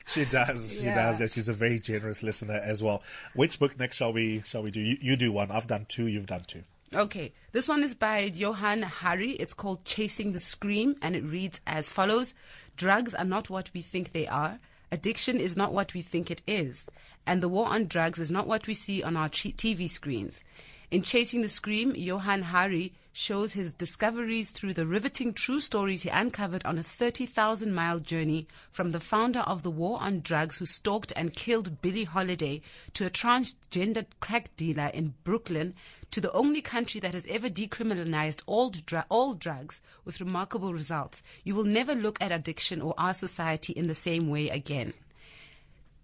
She 0.08 0.26
does. 0.26 0.74
She 0.78 0.84
Yeah. 0.84 0.96
does. 0.96 1.22
Yeah, 1.22 1.28
she's 1.28 1.48
a 1.48 1.54
very 1.54 1.80
generous 1.80 2.24
listener 2.24 2.56
as 2.62 2.84
well. 2.84 3.04
Which 3.36 3.58
book 3.60 3.80
next 3.80 3.96
shall 3.98 4.12
we 4.12 4.42
shall 4.42 4.62
we 4.64 4.72
do? 4.72 4.82
You, 4.82 4.98
you 5.00 5.16
do 5.16 5.32
one. 5.32 5.50
I've 5.50 5.68
done 5.68 5.86
two. 5.88 6.08
You've 6.08 6.26
done 6.26 6.44
two. 6.46 6.64
Okay, 6.94 7.32
this 7.54 7.70
one 7.70 7.82
is 7.84 7.96
by 7.96 8.20
Johann 8.24 8.82
Hari. 8.82 9.32
It's 9.32 9.54
called 9.54 9.86
Chasing 9.86 10.34
the 10.34 10.42
Scream, 10.42 10.98
and 11.02 11.16
it 11.16 11.24
reads 11.24 11.62
as 11.66 11.90
follows 11.90 12.34
Drugs 12.76 13.14
are 13.14 13.26
not 13.26 13.50
what 13.50 13.72
we 13.74 13.82
think 13.82 14.12
they 14.12 14.28
are. 14.28 14.60
Addiction 14.92 15.40
is 15.40 15.56
not 15.56 15.74
what 15.74 15.94
we 15.94 16.02
think 16.02 16.30
it 16.30 16.42
is. 16.48 16.86
And 17.26 17.42
the 17.42 17.50
war 17.50 17.68
on 17.68 17.88
drugs 17.88 18.20
is 18.20 18.32
not 18.32 18.48
what 18.48 18.68
we 18.68 18.74
see 18.74 19.04
on 19.04 19.16
our 19.16 19.30
TV 19.30 19.90
screens. 19.90 20.44
In 20.92 21.04
Chasing 21.04 21.42
the 21.42 21.48
Scream, 21.48 21.96
Johann 21.96 22.42
Hari 22.42 22.92
shows 23.14 23.54
his 23.54 23.74
discoveries 23.74 24.52
through 24.52 24.74
the 24.74 24.86
riveting 24.86 25.34
true 25.34 25.60
stories 25.60 26.04
he 26.04 26.10
uncovered 26.10 26.66
on 26.66 26.78
a 26.78 26.84
30,000 26.84 27.74
mile 27.74 28.00
journey 28.00 28.48
from 28.72 28.92
the 28.92 29.00
founder 29.00 29.40
of 29.40 29.64
the 29.64 29.72
war 29.72 30.02
on 30.02 30.22
drugs 30.22 30.58
who 30.58 30.66
stalked 30.66 31.14
and 31.16 31.34
killed 31.34 31.82
Billie 31.82 32.04
Holiday 32.04 32.62
to 32.94 33.06
a 33.06 33.10
transgender 33.10 34.06
crack 34.20 34.54
dealer 34.58 34.92
in 34.94 35.14
Brooklyn 35.24 35.76
to 36.12 36.22
the 36.22 36.32
only 36.34 36.62
country 36.62 37.00
that 37.00 37.14
has 37.14 37.26
ever 37.28 37.50
decriminalized 37.50 38.42
all, 38.46 38.70
dr- 38.70 39.06
all 39.10 39.34
drugs 39.34 39.82
with 40.06 40.20
remarkable 40.20 40.74
results. 40.74 41.24
You 41.44 41.56
will 41.56 41.64
never 41.64 41.96
look 41.96 42.22
at 42.22 42.32
addiction 42.32 42.82
or 42.82 42.94
our 42.98 43.14
society 43.14 43.74
in 43.74 43.88
the 43.88 43.96
same 43.96 44.30
way 44.30 44.50
again. 44.50 44.94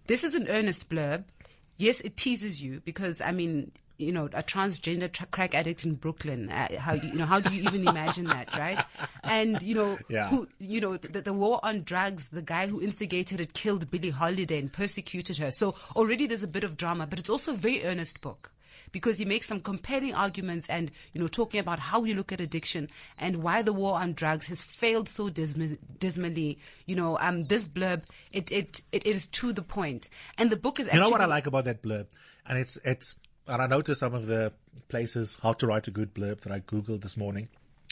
This 0.07 0.23
is 0.23 0.35
an 0.35 0.47
earnest 0.47 0.89
blurb. 0.89 1.25
Yes, 1.77 1.99
it 2.01 2.17
teases 2.17 2.61
you 2.61 2.81
because 2.85 3.19
I 3.21 3.31
mean, 3.31 3.71
you 3.97 4.11
know, 4.11 4.25
a 4.27 4.41
transgender 4.43 5.11
tra- 5.11 5.27
crack 5.27 5.53
addict 5.53 5.83
in 5.83 5.95
Brooklyn. 5.95 6.49
Uh, 6.49 6.79
how 6.79 6.93
you, 6.93 7.13
know? 7.13 7.25
How 7.25 7.39
do 7.39 7.53
you 7.53 7.63
even 7.63 7.87
imagine 7.87 8.25
that, 8.25 8.55
right? 8.57 8.83
And 9.23 9.61
you 9.61 9.75
know, 9.75 9.97
Yeah. 10.07 10.29
who 10.29 10.47
you 10.59 10.79
know, 10.79 10.97
the, 10.97 11.21
the 11.21 11.33
war 11.33 11.59
on 11.63 11.83
drugs. 11.83 12.29
The 12.29 12.41
guy 12.41 12.67
who 12.67 12.81
instigated 12.81 13.39
it 13.41 13.53
killed 13.53 13.91
Billie 13.91 14.11
Holiday 14.11 14.59
and 14.59 14.71
persecuted 14.71 15.37
her. 15.39 15.51
So 15.51 15.75
already 15.95 16.25
there's 16.27 16.43
a 16.43 16.47
bit 16.47 16.63
of 16.63 16.77
drama, 16.77 17.05
but 17.07 17.19
it's 17.19 17.29
also 17.29 17.51
a 17.53 17.57
very 17.57 17.83
earnest 17.85 18.21
book 18.21 18.51
because 18.91 19.17
he 19.17 19.25
makes 19.25 19.47
some 19.47 19.59
compelling 19.59 20.13
arguments 20.13 20.67
and 20.69 20.91
you 21.13 21.21
know 21.21 21.27
talking 21.27 21.59
about 21.59 21.79
how 21.79 21.99
we 21.99 22.13
look 22.13 22.31
at 22.31 22.41
addiction 22.41 22.89
and 23.17 23.43
why 23.43 23.61
the 23.61 23.73
war 23.73 23.99
on 23.99 24.13
drugs 24.13 24.47
has 24.47 24.61
failed 24.61 25.07
so 25.09 25.29
disma- 25.29 25.77
dismally 25.99 26.57
you 26.85 26.95
know 26.95 27.17
um 27.19 27.45
this 27.45 27.65
blurb 27.65 28.03
it, 28.31 28.51
it 28.51 28.81
it 28.91 29.05
is 29.05 29.27
to 29.27 29.53
the 29.53 29.61
point 29.61 30.09
and 30.37 30.49
the 30.49 30.57
book 30.57 30.79
is 30.79 30.87
You 30.91 30.99
know 30.99 31.09
what 31.09 31.21
I 31.21 31.25
like 31.25 31.47
about 31.47 31.65
that 31.65 31.81
blurb, 31.81 32.07
and 32.47 32.57
it's 32.57 32.77
it's 32.83 33.17
and 33.47 33.61
I 33.61 33.67
noticed 33.67 33.99
some 33.99 34.13
of 34.13 34.27
the 34.27 34.51
places 34.89 35.37
how 35.41 35.53
to 35.53 35.67
write 35.67 35.87
a 35.87 35.91
good 35.91 36.13
blurb 36.13 36.41
that 36.41 36.51
I 36.51 36.59
googled 36.59 37.01
this 37.01 37.17
morning. 37.17 37.49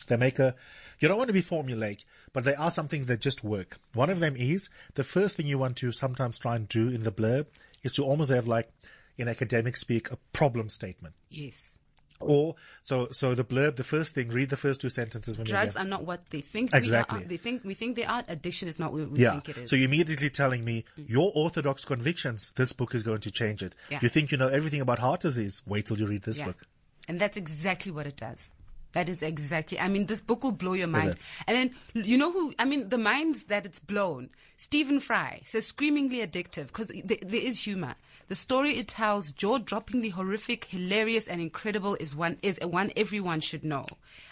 They 0.08 0.18
make 0.18 0.40
a. 0.40 0.56
You 1.00 1.08
don't 1.08 1.18
want 1.18 1.30
to 1.30 1.34
be 1.34 1.42
formulaic, 1.42 2.06
but 2.34 2.44
there 2.44 2.60
are 2.60 2.72
some 2.72 2.88
things 2.88 3.08
that 3.08 3.20
just 3.20 3.44
work. 3.44 3.78
One 3.94 4.10
of 4.10 4.20
them 4.20 4.36
is 4.36 4.70
the 4.96 5.04
first 5.04 5.36
thing 5.36 5.48
you 5.48 5.58
want 5.58 5.78
to 5.78 5.92
sometimes 5.92 6.38
try 6.40 6.56
and 6.56 6.68
do 6.70 6.90
in 6.90 7.04
the 7.04 7.12
blurb 7.12 7.48
is 7.84 7.94
to 7.94 8.04
almost 8.04 8.30
have 8.32 8.48
like 8.48 8.70
in 9.18 9.28
academic 9.28 9.78
speak 9.78 10.12
a 10.12 10.18
problem 10.34 10.70
statement. 10.70 11.16
yes 11.30 11.74
Or 12.20 12.56
so 12.82 13.08
so 13.12 13.36
the 13.36 13.44
blurb, 13.44 13.76
the 13.76 13.84
first 13.84 14.14
thing, 14.16 14.30
read 14.30 14.50
the 14.50 14.56
first 14.58 14.80
two 14.82 14.90
sentences 14.90 15.38
when 15.38 15.46
drugs 15.46 15.76
you're 15.76 15.84
not 15.84 16.06
what 16.06 16.22
they 16.30 16.40
think 16.42 16.74
Exactly. 16.74 17.20
we 17.20 17.26
are. 17.26 17.28
they 17.28 17.38
think 17.38 17.64
we 17.66 17.74
think 17.74 17.96
they 17.98 18.06
are 18.06 18.24
addiction 18.30 18.68
is 18.70 18.80
not 18.80 18.94
what 18.94 19.10
we 19.12 19.20
Yeah. 19.20 19.32
think 19.34 19.50
it 19.50 19.58
is 19.64 19.70
So 19.70 19.76
you're 19.76 19.90
immediately 19.90 20.30
telling 20.30 20.64
me 20.64 20.86
your 20.96 21.32
orthodox 21.36 21.84
convictions, 21.84 22.52
this 22.56 22.72
book 22.74 22.96
is 22.96 23.04
going 23.04 23.20
to 23.28 23.32
change 23.32 23.62
it. 23.62 23.76
Yeah. 23.92 24.00
You 24.02 24.08
think 24.10 24.32
you 24.32 24.38
know 24.38 24.48
everything 24.48 24.82
about 24.82 25.00
heart 25.00 25.22
disease. 25.22 25.62
Wait 25.68 25.86
till 25.88 25.98
you 26.00 26.08
read 26.08 26.24
this 26.24 26.40
Yeah. 26.40 26.46
book. 26.48 26.66
And 27.10 27.20
that's 27.20 27.38
exactly 27.38 27.92
what 27.92 28.08
it 28.08 28.16
does. 28.18 28.50
That 28.94 29.10
is 29.10 29.22
exactly. 29.22 29.78
I 29.78 29.90
mean, 29.90 30.06
this 30.06 30.22
book 30.22 30.42
will 30.46 30.54
blow 30.54 30.72
your 30.72 30.88
mind. 30.88 31.18
And 31.48 31.54
then 31.94 32.04
you 32.12 32.18
know 32.18 32.32
who? 32.32 32.54
I 32.58 32.64
mean, 32.64 32.88
the 32.88 32.98
minds 32.98 33.44
that 33.52 33.66
it's 33.66 33.82
blown. 33.82 34.30
Stephen 34.56 35.02
Fry 35.02 35.42
says 35.44 35.68
screamingly 35.68 36.20
addictive 36.26 36.68
because 36.68 36.88
th- 36.88 37.20
there 37.34 37.42
is 37.52 37.60
humor. 37.68 37.96
The 38.28 38.36
story 38.36 38.78
it 38.78 38.88
tells, 38.88 39.32
jaw-droppingly 39.32 40.12
horrific, 40.12 40.66
hilarious, 40.66 41.28
and 41.28 41.40
incredible, 41.40 41.96
is 42.00 42.16
one 42.16 42.38
is 42.42 42.60
one 42.62 42.92
everyone 42.98 43.40
should 43.40 43.64
know. 43.64 43.86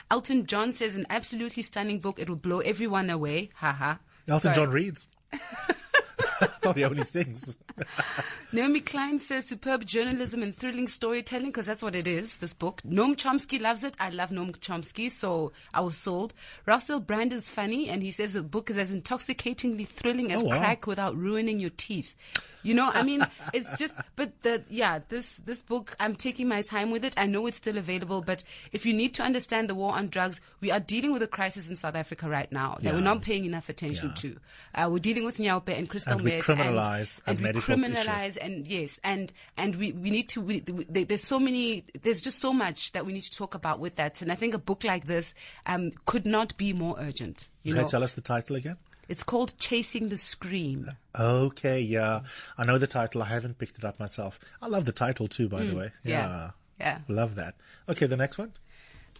Elton 0.09 0.45
John 0.47 0.73
says 0.73 0.95
an 0.95 1.05
absolutely 1.09 1.63
stunning 1.63 1.99
book. 1.99 2.19
It 2.19 2.27
will 2.27 2.35
blow 2.35 2.59
everyone 2.59 3.09
away. 3.09 3.51
Haha. 3.55 3.95
Elton 4.27 4.53
Sorry. 4.53 4.55
John 4.55 4.71
reads. 4.71 5.07
I 5.31 6.47
thought 6.61 6.77
he 6.77 6.83
only 6.83 7.03
sings. 7.03 7.57
Naomi 8.51 8.81
Klein 8.81 9.19
says 9.19 9.45
superb 9.47 9.85
journalism 9.85 10.43
and 10.43 10.55
thrilling 10.55 10.87
storytelling 10.87 11.47
because 11.47 11.65
that's 11.65 11.81
what 11.81 11.95
it 11.95 12.07
is, 12.07 12.37
this 12.37 12.53
book. 12.53 12.81
Noam 12.87 13.15
Chomsky 13.15 13.59
loves 13.59 13.83
it. 13.83 13.95
I 13.99 14.09
love 14.09 14.29
Noam 14.29 14.55
Chomsky, 14.59 15.09
so 15.09 15.51
I 15.73 15.81
was 15.81 15.97
sold. 15.97 16.33
Russell 16.65 16.99
Brand 16.99 17.33
is 17.33 17.47
funny 17.49 17.89
and 17.89 18.03
he 18.03 18.11
says 18.11 18.33
the 18.33 18.43
book 18.43 18.69
is 18.69 18.77
as 18.77 18.91
intoxicatingly 18.91 19.85
thrilling 19.87 20.31
as 20.31 20.43
Oh, 20.43 20.47
wow. 20.47 20.59
crack 20.59 20.85
without 20.87 21.15
ruining 21.17 21.59
your 21.59 21.71
teeth. 21.71 22.15
You 22.65 22.73
know, 22.73 22.89
I 22.93 23.03
mean, 23.03 23.25
it's 23.53 23.77
just, 23.77 23.93
but 24.15 24.41
the, 24.43 24.63
yeah, 24.69 24.99
this, 25.09 25.35
this 25.45 25.59
book, 25.59 25.95
I'm 25.99 26.15
taking 26.15 26.47
my 26.47 26.61
time 26.61 26.91
with 26.91 27.03
it. 27.03 27.13
I 27.17 27.25
know 27.25 27.45
it's 27.47 27.57
still 27.57 27.77
available, 27.77 28.21
but 28.21 28.43
if 28.71 28.85
you 28.85 28.93
need 28.93 29.13
to 29.15 29.23
understand 29.23 29.69
the 29.69 29.75
war 29.75 29.93
on 29.93 30.07
drugs, 30.07 30.39
we 30.61 30.71
are 30.71 30.79
dealing 30.79 31.11
with 31.11 31.21
a 31.23 31.27
crisis 31.27 31.67
in 31.69 31.75
South 31.75 31.95
Africa 31.95 32.29
right 32.29 32.49
now 32.51 32.75
that 32.75 32.85
Yeah. 32.85 32.93
we're 32.93 33.01
not 33.01 33.21
paying 33.21 33.43
enough 33.45 33.67
attention 33.67 34.09
Yeah. 34.09 34.21
to. 34.21 34.37
Uh, 34.75 34.89
we're 34.91 34.99
dealing 34.99 35.25
with 35.25 35.37
nyaope 35.39 35.77
and 35.77 35.89
crystal 35.89 36.13
And 36.13 36.21
we 36.21 36.31
meth 36.31 36.45
criminalize 36.45 37.19
a 37.25 37.31
and, 37.31 37.39
and 37.39 37.53
we 37.53 37.57
issue. 37.59 37.62
Criminalize 37.65 38.37
and 38.39 38.67
yes, 38.67 38.99
and 39.03 39.31
and 39.57 39.75
we, 39.75 39.91
we 39.91 40.09
need 40.09 40.29
to. 40.29 40.41
We, 40.41 40.61
we, 40.61 41.03
there's 41.03 41.23
so 41.23 41.39
many. 41.39 41.85
There's 42.01 42.21
just 42.21 42.39
so 42.39 42.53
much 42.53 42.91
that 42.93 43.05
we 43.05 43.13
need 43.13 43.23
to 43.23 43.31
talk 43.31 43.55
about 43.55 43.79
with 43.79 43.95
that. 43.95 44.21
And 44.21 44.31
I 44.31 44.35
think 44.35 44.53
a 44.53 44.59
book 44.59 44.83
like 44.83 45.07
this 45.07 45.33
um, 45.65 45.91
could 46.05 46.25
not 46.25 46.55
be 46.57 46.73
more 46.73 46.95
urgent. 46.99 47.49
You 47.63 47.73
Can 47.73 47.77
know, 47.77 47.85
you 47.85 47.89
tell 47.89 48.03
us 48.03 48.13
the 48.13 48.21
title 48.21 48.55
again? 48.55 48.77
it's 49.09 49.23
called 49.23 49.57
Chasing 49.59 50.09
the 50.09 50.17
Scream. 50.17 50.91
Okay, 51.17 51.79
yeah. 51.81 52.21
I 52.57 52.65
know 52.65 52.77
the 52.77 52.87
title. 52.87 53.21
I 53.21 53.27
haven't 53.27 53.57
picked 53.57 53.77
it 53.77 53.85
up 53.85 53.99
myself. 53.99 54.39
I 54.61 54.67
love 54.67 54.85
the 54.85 54.91
title 54.91 55.27
too, 55.27 55.49
by 55.49 55.63
the 55.63 55.75
way. 55.75 55.85
Mm, 55.85 55.91
yeah, 56.03 56.51
yeah. 56.79 56.99
Love 57.07 57.35
that. 57.35 57.55
Okay, 57.87 58.05
the 58.05 58.17
next 58.17 58.37
one. 58.37 58.53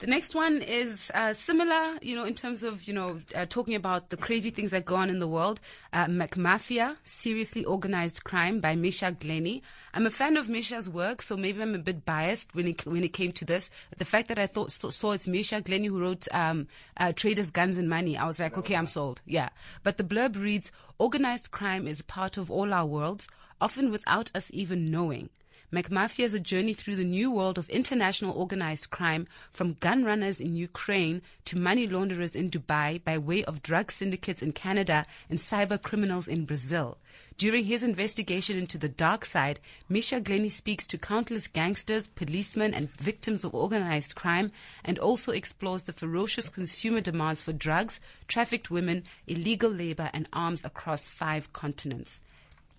The 0.04 0.10
next 0.10 0.36
one 0.36 0.62
is 0.62 1.10
uh, 1.13 1.34
similar, 1.34 1.98
you 2.02 2.18
know, 2.18 2.26
in 2.26 2.36
terms 2.36 2.62
of, 2.62 2.84
you 2.89 2.94
know, 2.94 3.22
uh, 3.34 3.46
talking 3.46 3.74
about 3.74 4.10
the 4.10 4.18
crazy 4.18 4.50
things 4.50 4.72
that 4.72 4.84
go 4.84 4.96
on 4.96 5.10
in 5.10 5.20
the 5.20 5.30
world. 5.30 5.62
Uh, 5.94 6.08
McMafia, 6.08 6.98
Seriously 7.06 7.63
Organized 7.63 8.26
Crime 8.26 8.60
by 8.60 8.76
Misha 8.76 9.16
Glenny. 9.18 9.63
I'm 9.94 10.06
a 10.06 10.10
fan 10.10 10.36
of 10.36 10.50
Misha's 10.50 10.89
work, 10.89 11.22
so 11.22 11.38
maybe 11.38 11.62
I'm 11.62 11.74
a 11.74 11.78
bit 11.78 12.04
biased 12.04 12.54
when 12.54 12.68
it, 12.68 12.86
when 12.86 13.06
it 13.06 13.13
came 13.13 13.32
to 13.32 13.46
this. 13.46 13.70
The 13.98 14.04
fact 14.04 14.28
that 14.28 14.38
I 14.38 14.46
thought 14.46 14.74
saw, 14.74 15.12
it's 15.13 15.26
Misha 15.26 15.62
Glenny 15.62 15.88
who 15.88 16.02
wrote 16.02 16.28
um, 16.34 16.68
uh, 16.98 17.13
Traders, 17.13 17.50
Guns 17.50 17.78
and 17.78 17.89
Money, 17.89 18.18
I 18.18 18.28
was 18.28 18.39
like, 18.39 18.58
okay, 18.58 18.76
I'm 18.76 18.88
sold. 18.88 19.22
Yeah. 19.26 19.52
But 19.84 19.98
the 19.98 20.04
blurb 20.04 20.36
reads, 20.36 20.74
Organized 21.00 21.52
crime 21.52 21.88
is 21.88 22.02
part 22.02 22.38
of 22.38 22.52
all 22.52 22.74
our 22.74 22.86
worlds, 22.86 23.30
often 23.62 23.89
without 23.89 24.32
us 24.36 24.52
even 24.54 24.92
knowing. 24.92 25.30
McMafia 25.73 26.25
is 26.25 26.36
a 26.36 26.39
journey 26.39 26.73
through 26.73 26.97
the 26.97 27.03
new 27.03 27.31
world 27.31 27.57
of 27.57 27.67
international 27.67 28.38
organized 28.38 28.91
crime 28.91 29.25
from 29.51 29.77
gun 29.79 30.03
runners 30.03 30.39
in 30.39 30.55
Ukraine 30.55 31.23
to 31.45 31.57
money 31.57 31.88
launderers 31.88 32.36
in 32.36 32.51
Dubai 32.51 33.03
by 33.03 33.17
way 33.17 33.43
of 33.45 33.63
drug 33.63 33.91
syndicates 33.91 34.43
in 34.43 34.51
Canada 34.51 35.03
and 35.31 35.39
cyber 35.39 35.81
criminals 35.81 36.27
in 36.27 36.45
Brazil. 36.45 36.99
During 37.39 37.65
his 37.65 37.83
investigation 37.83 38.55
into 38.55 38.77
the 38.77 38.88
dark 38.88 39.25
side, 39.25 39.59
Misha 39.89 40.19
Glenny 40.19 40.49
speaks 40.49 40.86
to 40.86 40.99
countless 40.99 41.47
gangsters, 41.47 42.05
policemen, 42.05 42.75
and 42.75 42.91
victims 42.91 43.43
of 43.43 43.55
organized 43.55 44.13
crime 44.13 44.51
and 44.86 44.99
also 44.99 45.31
explores 45.31 45.86
the 45.86 45.93
ferocious 45.93 46.49
consumer 46.49 47.01
demands 47.01 47.41
for 47.41 47.51
drugs, 47.51 47.99
trafficked 48.27 48.69
women, 48.69 49.05
illegal 49.25 49.71
labor, 49.71 50.12
and 50.13 50.29
arms 50.31 50.63
across 50.63 51.01
five 51.01 51.51
continents. 51.51 52.19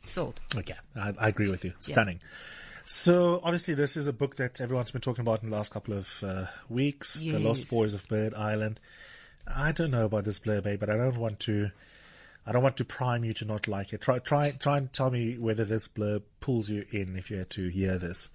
Sold. 0.07 0.41
Okay, 0.57 0.75
I, 0.95 1.13
I 1.19 1.29
agree 1.31 1.51
with 1.51 1.65
you. 1.65 1.73
Stunning. 1.81 2.21
So 2.87 3.41
obviously, 3.43 3.75
this 3.75 3.97
is 3.97 4.09
a 4.09 4.13
book 4.13 4.37
that 4.37 4.61
everyone's 4.61 4.91
been 4.91 5.01
talking 5.01 5.23
about 5.23 5.43
in 5.43 5.51
the 5.51 5.57
last 5.57 5.73
couple 5.73 5.95
of 5.95 6.23
uh, 6.23 6.47
weeks. 6.69 7.23
The 7.33 7.39
Lost 7.39 7.69
Boys 7.71 7.95
of 7.95 8.07
Bird 8.09 8.35
Island. 8.35 8.79
I 9.47 9.73
don't 9.73 9.91
know 9.91 10.05
about 10.05 10.25
this 10.25 10.39
blurb, 10.41 10.67
eh, 10.67 10.77
but 10.77 10.91
I 10.91 10.97
don't 10.97 11.17
want 11.17 11.41
to. 11.41 11.71
I 12.47 12.53
don't 12.53 12.63
want 12.63 12.77
to 12.77 12.85
prime 12.85 13.25
you 13.25 13.33
to 13.35 13.47
not 13.47 13.69
like 13.69 13.95
it. 13.95 14.03
Try, 14.03 14.19
try, 14.19 14.51
try 14.51 14.77
and 14.77 14.93
tell 14.93 15.11
me 15.11 15.39
whether 15.39 15.65
this 15.65 15.89
blurb 15.89 16.23
pulls 16.41 16.69
you 16.69 16.85
in 16.91 17.17
if 17.17 17.31
you 17.31 17.39
had 17.39 17.49
to 17.51 17.69
hear 17.69 17.97
this. 17.97 18.29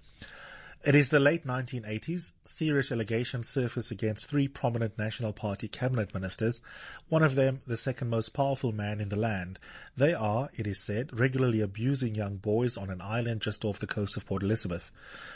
It 0.82 0.94
is 0.94 1.10
the 1.10 1.20
late 1.20 1.46
1980s. 1.46 2.32
Serious 2.46 2.90
allegations 2.90 3.46
surface 3.46 3.90
against 3.90 4.30
three 4.30 4.48
prominent 4.48 4.96
National 4.96 5.34
Party 5.34 5.68
cabinet 5.68 6.14
ministers, 6.14 6.62
one 7.10 7.22
of 7.22 7.34
them 7.34 7.60
the 7.66 7.76
second 7.76 8.08
most 8.08 8.30
powerful 8.30 8.72
man 8.72 8.98
in 8.98 9.10
the 9.10 9.16
land. 9.16 9.58
They 9.94 10.14
are, 10.14 10.48
it 10.56 10.66
is 10.66 10.80
said, 10.80 11.20
regularly 11.20 11.60
abusing 11.60 12.14
young 12.14 12.38
boys 12.38 12.78
on 12.78 12.88
an 12.88 13.02
island 13.02 13.42
just 13.42 13.62
off 13.62 13.78
the 13.78 13.86
coast 13.86 14.16
of 14.16 14.24
Port 14.24 14.42
Elizabeth. 14.42 14.90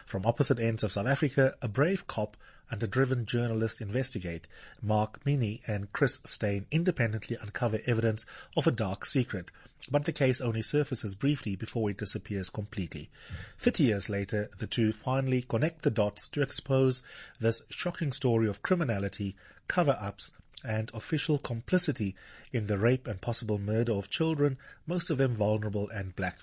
From 0.07 0.25
opposite 0.25 0.59
ends 0.59 0.83
of 0.83 0.93
South 0.93 1.07
Africa, 1.07 1.53
a 1.61 1.69
brave 1.69 2.07
cop 2.07 2.39
and 2.71 2.81
the 2.81 2.87
driven 2.87 3.27
journalist 3.27 3.81
investigate. 3.81 4.47
Mark 4.83 5.25
Minnie 5.25 5.61
and 5.67 5.93
Chris 5.93 6.21
Steyn 6.25 6.67
independently 6.71 7.37
uncover 7.41 7.79
evidence 7.87 8.27
of 8.57 8.67
a 8.67 8.73
dark 8.73 9.05
secret 9.05 9.51
but 9.91 10.05
the 10.05 10.13
case 10.13 10.41
only 10.41 10.63
surfaces 10.63 11.15
briefly 11.15 11.57
before 11.57 11.91
it 11.91 11.99
disappears 11.99 12.49
completely. 12.49 13.11
Thirty 13.59 13.85
years 13.85 14.09
later, 14.09 14.49
the 14.59 14.67
two 14.67 14.93
finally 14.93 15.43
connect 15.43 15.83
the 15.83 15.91
dots 15.91 16.29
to 16.31 16.43
expose 16.43 17.03
this 17.39 17.63
shocking 17.69 18.13
story 18.13 18.49
of 18.49 18.63
criminality, 18.63 19.37
cover-ups, 19.69 20.33
and 20.67 20.91
official 20.95 21.39
complicity 21.39 22.15
in 22.53 22.67
the 22.67 22.79
rape 22.79 23.07
and 23.07 23.21
possible 23.21 23.59
murder 23.59 23.93
of 23.93 24.09
children, 24.09 24.57
most 24.87 25.11
of 25.11 25.19
them 25.19 25.35
vulnerable 25.35 25.89
and 25.91 26.17
black. 26.17 26.39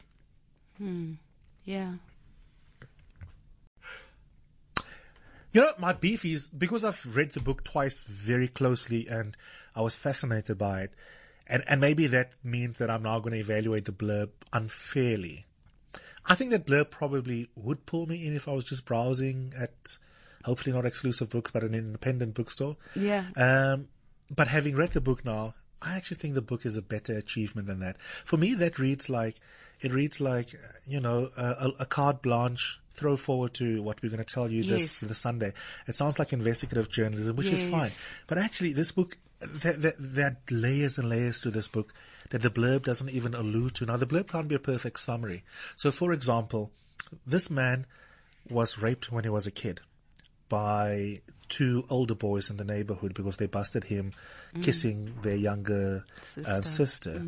Hmm. 0.77 1.13
Yeah. 1.65 1.93
You 5.53 5.61
know, 5.61 5.71
my 5.77 5.93
beef 5.93 6.23
is 6.23 6.49
because 6.49 6.85
I've 6.85 7.15
read 7.15 7.31
the 7.31 7.41
book 7.41 7.63
twice 7.63 8.03
very 8.03 8.47
closely 8.47 9.07
and 9.07 9.35
I 9.75 9.81
was 9.81 9.95
fascinated 9.95 10.57
by 10.57 10.81
it. 10.81 10.93
And, 11.47 11.63
and 11.67 11.81
maybe 11.81 12.07
that 12.07 12.31
means 12.43 12.77
that 12.77 12.89
I'm 12.89 13.03
now 13.03 13.19
going 13.19 13.33
to 13.33 13.39
evaluate 13.39 13.85
the 13.85 13.91
blurb 13.91 14.29
unfairly. 14.53 15.45
I 16.25 16.35
think 16.35 16.51
that 16.51 16.65
blurb 16.65 16.91
probably 16.91 17.49
would 17.55 17.85
pull 17.85 18.05
me 18.05 18.25
in 18.25 18.35
if 18.35 18.47
I 18.47 18.53
was 18.53 18.63
just 18.63 18.85
browsing 18.85 19.53
at, 19.59 19.97
hopefully 20.45 20.73
not 20.73 20.85
exclusive 20.85 21.29
books, 21.29 21.51
but 21.51 21.63
an 21.63 21.73
independent 21.73 22.35
bookstore. 22.35 22.77
Yeah. 22.95 23.25
Um, 23.35 23.89
but 24.33 24.47
having 24.47 24.75
read 24.75 24.91
the 24.91 25.01
book 25.01 25.25
now, 25.25 25.55
I 25.81 25.95
actually 25.95 26.17
think 26.17 26.35
the 26.35 26.41
book 26.41 26.65
is 26.65 26.77
a 26.77 26.81
better 26.81 27.17
achievement 27.17 27.67
than 27.67 27.79
that. 27.79 27.97
For 27.99 28.37
me, 28.37 28.53
that 28.55 28.79
reads 28.79 29.09
like 29.09 29.37
it 29.81 29.91
reads 29.91 30.21
like 30.21 30.53
you 30.85 30.99
know 30.99 31.29
a, 31.37 31.71
a 31.79 31.85
carte 31.85 32.21
blanche. 32.21 32.79
Throw 32.93 33.15
forward 33.17 33.53
to 33.55 33.81
what 33.81 34.01
we're 34.01 34.09
going 34.09 34.23
to 34.23 34.33
tell 34.33 34.49
you 34.49 34.63
this 34.63 34.81
Yes. 34.81 34.99
this 35.01 35.17
Sunday. 35.17 35.53
It 35.87 35.95
sounds 35.95 36.19
like 36.19 36.33
investigative 36.33 36.89
journalism, 36.89 37.35
which 37.35 37.47
is 37.49 37.63
fine. 37.63 37.91
But 38.27 38.37
actually, 38.37 38.73
this 38.73 38.91
book 38.91 39.17
there, 39.39 39.73
there, 39.73 39.93
there 39.97 40.25
are 40.27 40.37
layers 40.51 40.97
and 40.97 41.09
layers 41.09 41.41
to 41.41 41.49
this 41.51 41.67
book 41.67 41.93
that 42.29 42.41
the 42.41 42.49
blurb 42.49 42.83
doesn't 42.83 43.09
even 43.09 43.33
allude 43.33 43.75
to. 43.75 43.85
Now, 43.85 43.97
the 43.97 44.05
blurb 44.05 44.27
can't 44.29 44.47
be 44.47 44.55
a 44.55 44.59
perfect 44.59 44.99
summary. 44.99 45.43
So, 45.75 45.91
for 45.91 46.13
example, 46.13 46.71
this 47.25 47.49
man 47.49 47.85
was 48.49 48.77
raped 48.77 49.11
when 49.11 49.23
he 49.23 49.29
was 49.29 49.47
a 49.47 49.51
kid 49.51 49.81
by 50.49 51.21
two 51.49 51.85
older 51.89 52.15
boys 52.15 52.49
in 52.49 52.57
the 52.57 52.63
neighborhood 52.63 53.13
because 53.13 53.37
they 53.37 53.47
busted 53.47 53.85
him 53.85 54.11
kissing 54.61 55.13
their 55.21 55.35
younger 55.35 56.05
uh, 56.45 56.61
sister. 56.61 57.25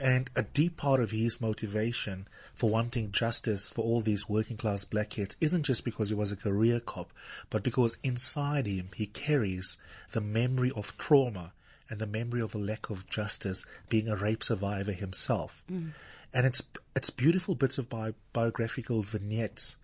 And 0.00 0.30
a 0.34 0.42
deep 0.42 0.76
part 0.76 1.00
of 1.00 1.10
his 1.10 1.40
motivation 1.40 2.26
for 2.54 2.70
wanting 2.70 3.12
justice 3.12 3.70
for 3.70 3.82
all 3.82 4.00
these 4.00 4.28
working 4.28 4.56
class 4.56 4.84
black 4.84 5.10
kids 5.10 5.36
isn't 5.40 5.64
just 5.64 5.84
because 5.84 6.08
he 6.08 6.14
was 6.14 6.32
a 6.32 6.36
career 6.36 6.80
cop, 6.80 7.12
but 7.50 7.62
because 7.62 7.98
inside 8.02 8.66
him 8.66 8.88
he 8.94 9.06
carries 9.06 9.78
the 10.12 10.20
memory 10.20 10.72
of 10.74 10.96
trauma 10.98 11.52
and 11.88 12.00
the 12.00 12.06
memory 12.06 12.40
of 12.40 12.54
a 12.54 12.58
lack 12.58 12.88
of 12.88 13.08
justice 13.08 13.66
being 13.88 14.08
a 14.08 14.16
rape 14.16 14.42
survivor 14.42 14.92
himself. 14.92 15.62
Mm. 15.70 15.90
And 16.32 16.46
it's 16.46 16.62
it's 16.96 17.10
beautiful 17.10 17.54
bits 17.54 17.76
of 17.76 17.90
bi- 17.90 18.14
biographical 18.32 19.02
vignettes 19.02 19.76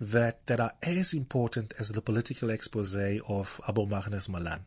that 0.00 0.44
that 0.46 0.60
are 0.60 0.72
as 0.82 1.14
important 1.14 1.74
as 1.78 1.90
the 1.90 2.02
political 2.02 2.50
expose 2.50 2.96
of 3.28 3.60
Abu 3.68 3.86
Magnus 3.86 4.28
Malan. 4.28 4.64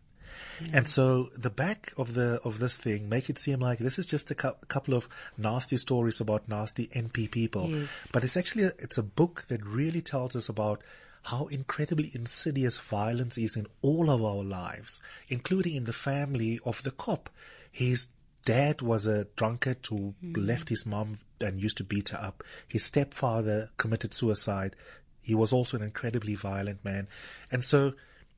Mm. 0.59 0.73
And 0.73 0.87
so 0.87 1.29
the 1.37 1.49
back 1.49 1.93
of 1.97 2.13
the 2.13 2.39
of 2.43 2.59
this 2.59 2.77
thing 2.77 3.09
make 3.09 3.29
it 3.29 3.37
seem 3.37 3.59
like 3.59 3.79
this 3.79 3.99
is 3.99 4.05
just 4.05 4.31
a 4.31 4.35
cou- 4.35 4.55
couple 4.67 4.93
of 4.93 5.09
nasty 5.37 5.77
stories 5.77 6.21
about 6.21 6.47
nasty 6.47 6.87
NP 6.87 7.31
people, 7.31 7.69
Yes. 7.69 7.89
but 8.11 8.23
it's 8.23 8.37
actually 8.37 8.65
a, 8.65 8.71
it's 8.79 8.97
a 8.97 9.03
book 9.03 9.45
that 9.47 9.65
really 9.65 10.01
tells 10.01 10.35
us 10.35 10.49
about 10.49 10.81
how 11.23 11.47
incredibly 11.47 12.11
insidious 12.13 12.77
violence 12.79 13.37
is 13.37 13.55
in 13.55 13.67
all 13.81 14.09
of 14.09 14.23
our 14.23 14.43
lives, 14.43 15.01
including 15.29 15.75
in 15.75 15.83
the 15.83 15.93
family 15.93 16.59
of 16.65 16.81
the 16.83 16.91
cop. 16.91 17.29
His 17.71 18.09
dad 18.45 18.81
was 18.81 19.05
a 19.05 19.25
drunkard 19.35 19.85
who 19.87 20.15
mm. 20.23 20.35
left 20.35 20.69
his 20.69 20.85
mom 20.85 21.19
and 21.39 21.61
used 21.61 21.77
to 21.77 21.83
beat 21.83 22.09
her 22.09 22.17
up. 22.17 22.43
His 22.67 22.83
stepfather 22.83 23.69
committed 23.77 24.13
suicide. 24.13 24.75
He 25.21 25.35
was 25.35 25.53
also 25.53 25.77
an 25.77 25.83
incredibly 25.83 26.35
violent 26.35 26.83
man. 26.83 27.07
And 27.51 27.63
so, 27.63 27.93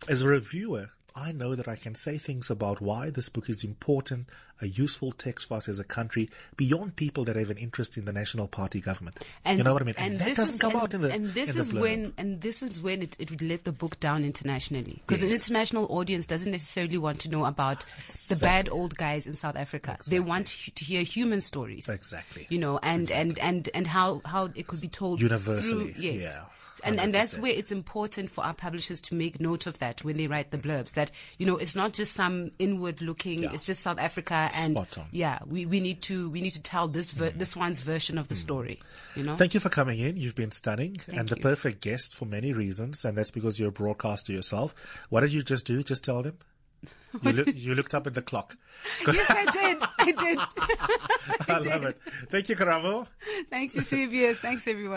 as 0.09 0.21
a 0.21 0.27
reviewer, 0.27 0.89
I 1.15 1.31
know 1.31 1.53
that 1.53 1.67
I 1.67 1.75
can 1.75 1.93
say 1.93 2.17
things 2.17 2.49
about 2.49 2.81
why 2.81 3.11
this 3.11 3.29
book 3.29 3.47
is 3.49 3.63
important, 3.63 4.27
a 4.61 4.67
useful 4.67 5.11
text 5.11 5.47
for 5.47 5.55
us 5.55 5.69
as 5.69 5.79
a 5.79 5.83
country, 5.83 6.29
beyond 6.57 6.95
people 6.95 7.23
that 7.25 7.35
have 7.35 7.51
an 7.51 7.57
interest 7.57 7.97
in 7.97 8.05
the 8.05 8.13
National 8.13 8.47
Party 8.47 8.81
government. 8.81 9.19
And, 9.45 9.59
you 9.59 9.63
know 9.63 9.73
what 9.73 9.83
I 9.83 9.85
mean? 9.85 9.95
And, 9.97 10.17
that 10.17 10.25
this 10.25 10.37
doesn't 10.37 10.55
is, 10.55 10.59
come 10.61 10.71
and, 10.71 10.81
out 10.81 10.93
in 10.93 11.01
the 11.01 11.11
and 11.11 11.27
this 11.27 11.55
is 11.55 11.71
when 11.71 12.13
and 12.17 12.41
this 12.41 12.63
is 12.63 12.81
when 12.81 13.03
it, 13.03 13.15
it 13.19 13.29
would 13.29 13.43
let 13.43 13.63
the 13.63 13.71
book 13.71 13.99
down 13.99 14.23
internationally 14.23 15.03
because 15.05 15.23
an 15.23 15.29
international 15.29 15.85
audience 15.91 16.25
doesn't 16.25 16.51
necessarily 16.51 16.97
want 16.97 17.19
to 17.21 17.29
know 17.29 17.45
about 17.45 17.85
the 18.29 18.37
bad 18.41 18.69
old 18.69 18.97
guys 18.97 19.27
in 19.27 19.35
South 19.35 19.55
Africa. 19.55 19.97
They 20.09 20.19
want 20.19 20.47
to 20.47 20.83
hear 20.83 21.03
human 21.03 21.41
stories. 21.41 21.87
Exactly. 21.89 22.47
You 22.49 22.57
know, 22.57 22.79
and 22.81 23.11
and 23.11 23.37
and 23.37 23.69
and 23.73 23.85
how 23.85 24.21
how 24.25 24.49
it 24.55 24.65
could 24.65 24.81
be 24.81 24.87
told 24.87 25.21
Universally, 25.21 25.93
through- 25.93 26.01
yes. 26.01 26.21
yeah. 26.23 26.45
And, 26.83 26.99
and 26.99 27.13
that's 27.13 27.37
where 27.37 27.51
it's 27.51 27.71
important 27.71 28.29
for 28.29 28.43
our 28.43 28.53
publishers 28.53 29.01
to 29.01 29.15
make 29.15 29.39
note 29.39 29.65
of 29.67 29.79
that 29.79 30.03
when 30.03 30.17
they 30.17 30.27
write 30.27 30.51
the 30.51 30.57
blurbs. 30.57 30.93
That 30.93 31.11
you 31.37 31.45
know, 31.45 31.57
it's 31.57 31.75
not 31.75 31.93
just 31.93 32.13
some 32.13 32.51
inward-looking. 32.59 33.43
Yeah. 33.43 33.53
It's 33.53 33.65
just 33.65 33.81
South 33.81 33.99
Africa, 33.99 34.49
and. 34.57 34.75
Mm. 34.75 35.05
yeah, 35.11 35.39
we, 35.45 35.65
we 35.65 35.79
need 35.79 36.01
to 36.03 36.29
we 36.29 36.41
need 36.41 36.51
to 36.51 36.61
tell 36.61 36.87
this 36.87 37.11
ver- 37.11 37.31
this 37.31 37.55
one's 37.55 37.79
version 37.79 38.17
of 38.17 38.27
the 38.27 38.35
story. 38.35 38.79
You 39.15 39.23
know, 39.23 39.35
Thank 39.35 39.53
you 39.53 39.59
for 39.59 39.69
coming 39.69 39.99
in. 39.99 40.17
You've 40.17 40.35
been 40.35 40.51
stunning 40.51 40.97
and 41.07 41.29
the 41.29 41.37
perfect 41.37 41.81
guest 41.81 42.15
for 42.15 42.25
many 42.25 42.53
reasons, 42.53 43.05
and 43.05 43.17
that's 43.17 43.31
because 43.31 43.59
you're 43.59 43.69
a 43.69 43.71
broadcaster 43.71 44.33
yourself. 44.33 44.75
What 45.09 45.21
did 45.21 45.33
you 45.33 45.43
just 45.43 45.65
do? 45.65 45.83
Just 45.83 46.03
tell 46.03 46.21
them. 46.21 46.37
You, 47.21 47.31
look, 47.33 47.47
you 47.53 47.75
looked 47.75 47.93
up 47.93 48.07
at 48.07 48.13
the 48.13 48.21
clock. 48.21 48.57
yes, 49.07 49.25
I 49.29 49.45
did. 49.51 49.83
I 49.99 50.11
did. 50.11 50.39
I 51.49 51.59
love 51.59 51.83
it. 51.85 51.97
Thank 52.29 52.49
you, 52.49 52.55
Karamo. 52.55 53.07
Thanks, 53.49 53.75
Eusebius. 53.75 54.39
Thanks, 54.39 54.67
everyone. 54.67 54.91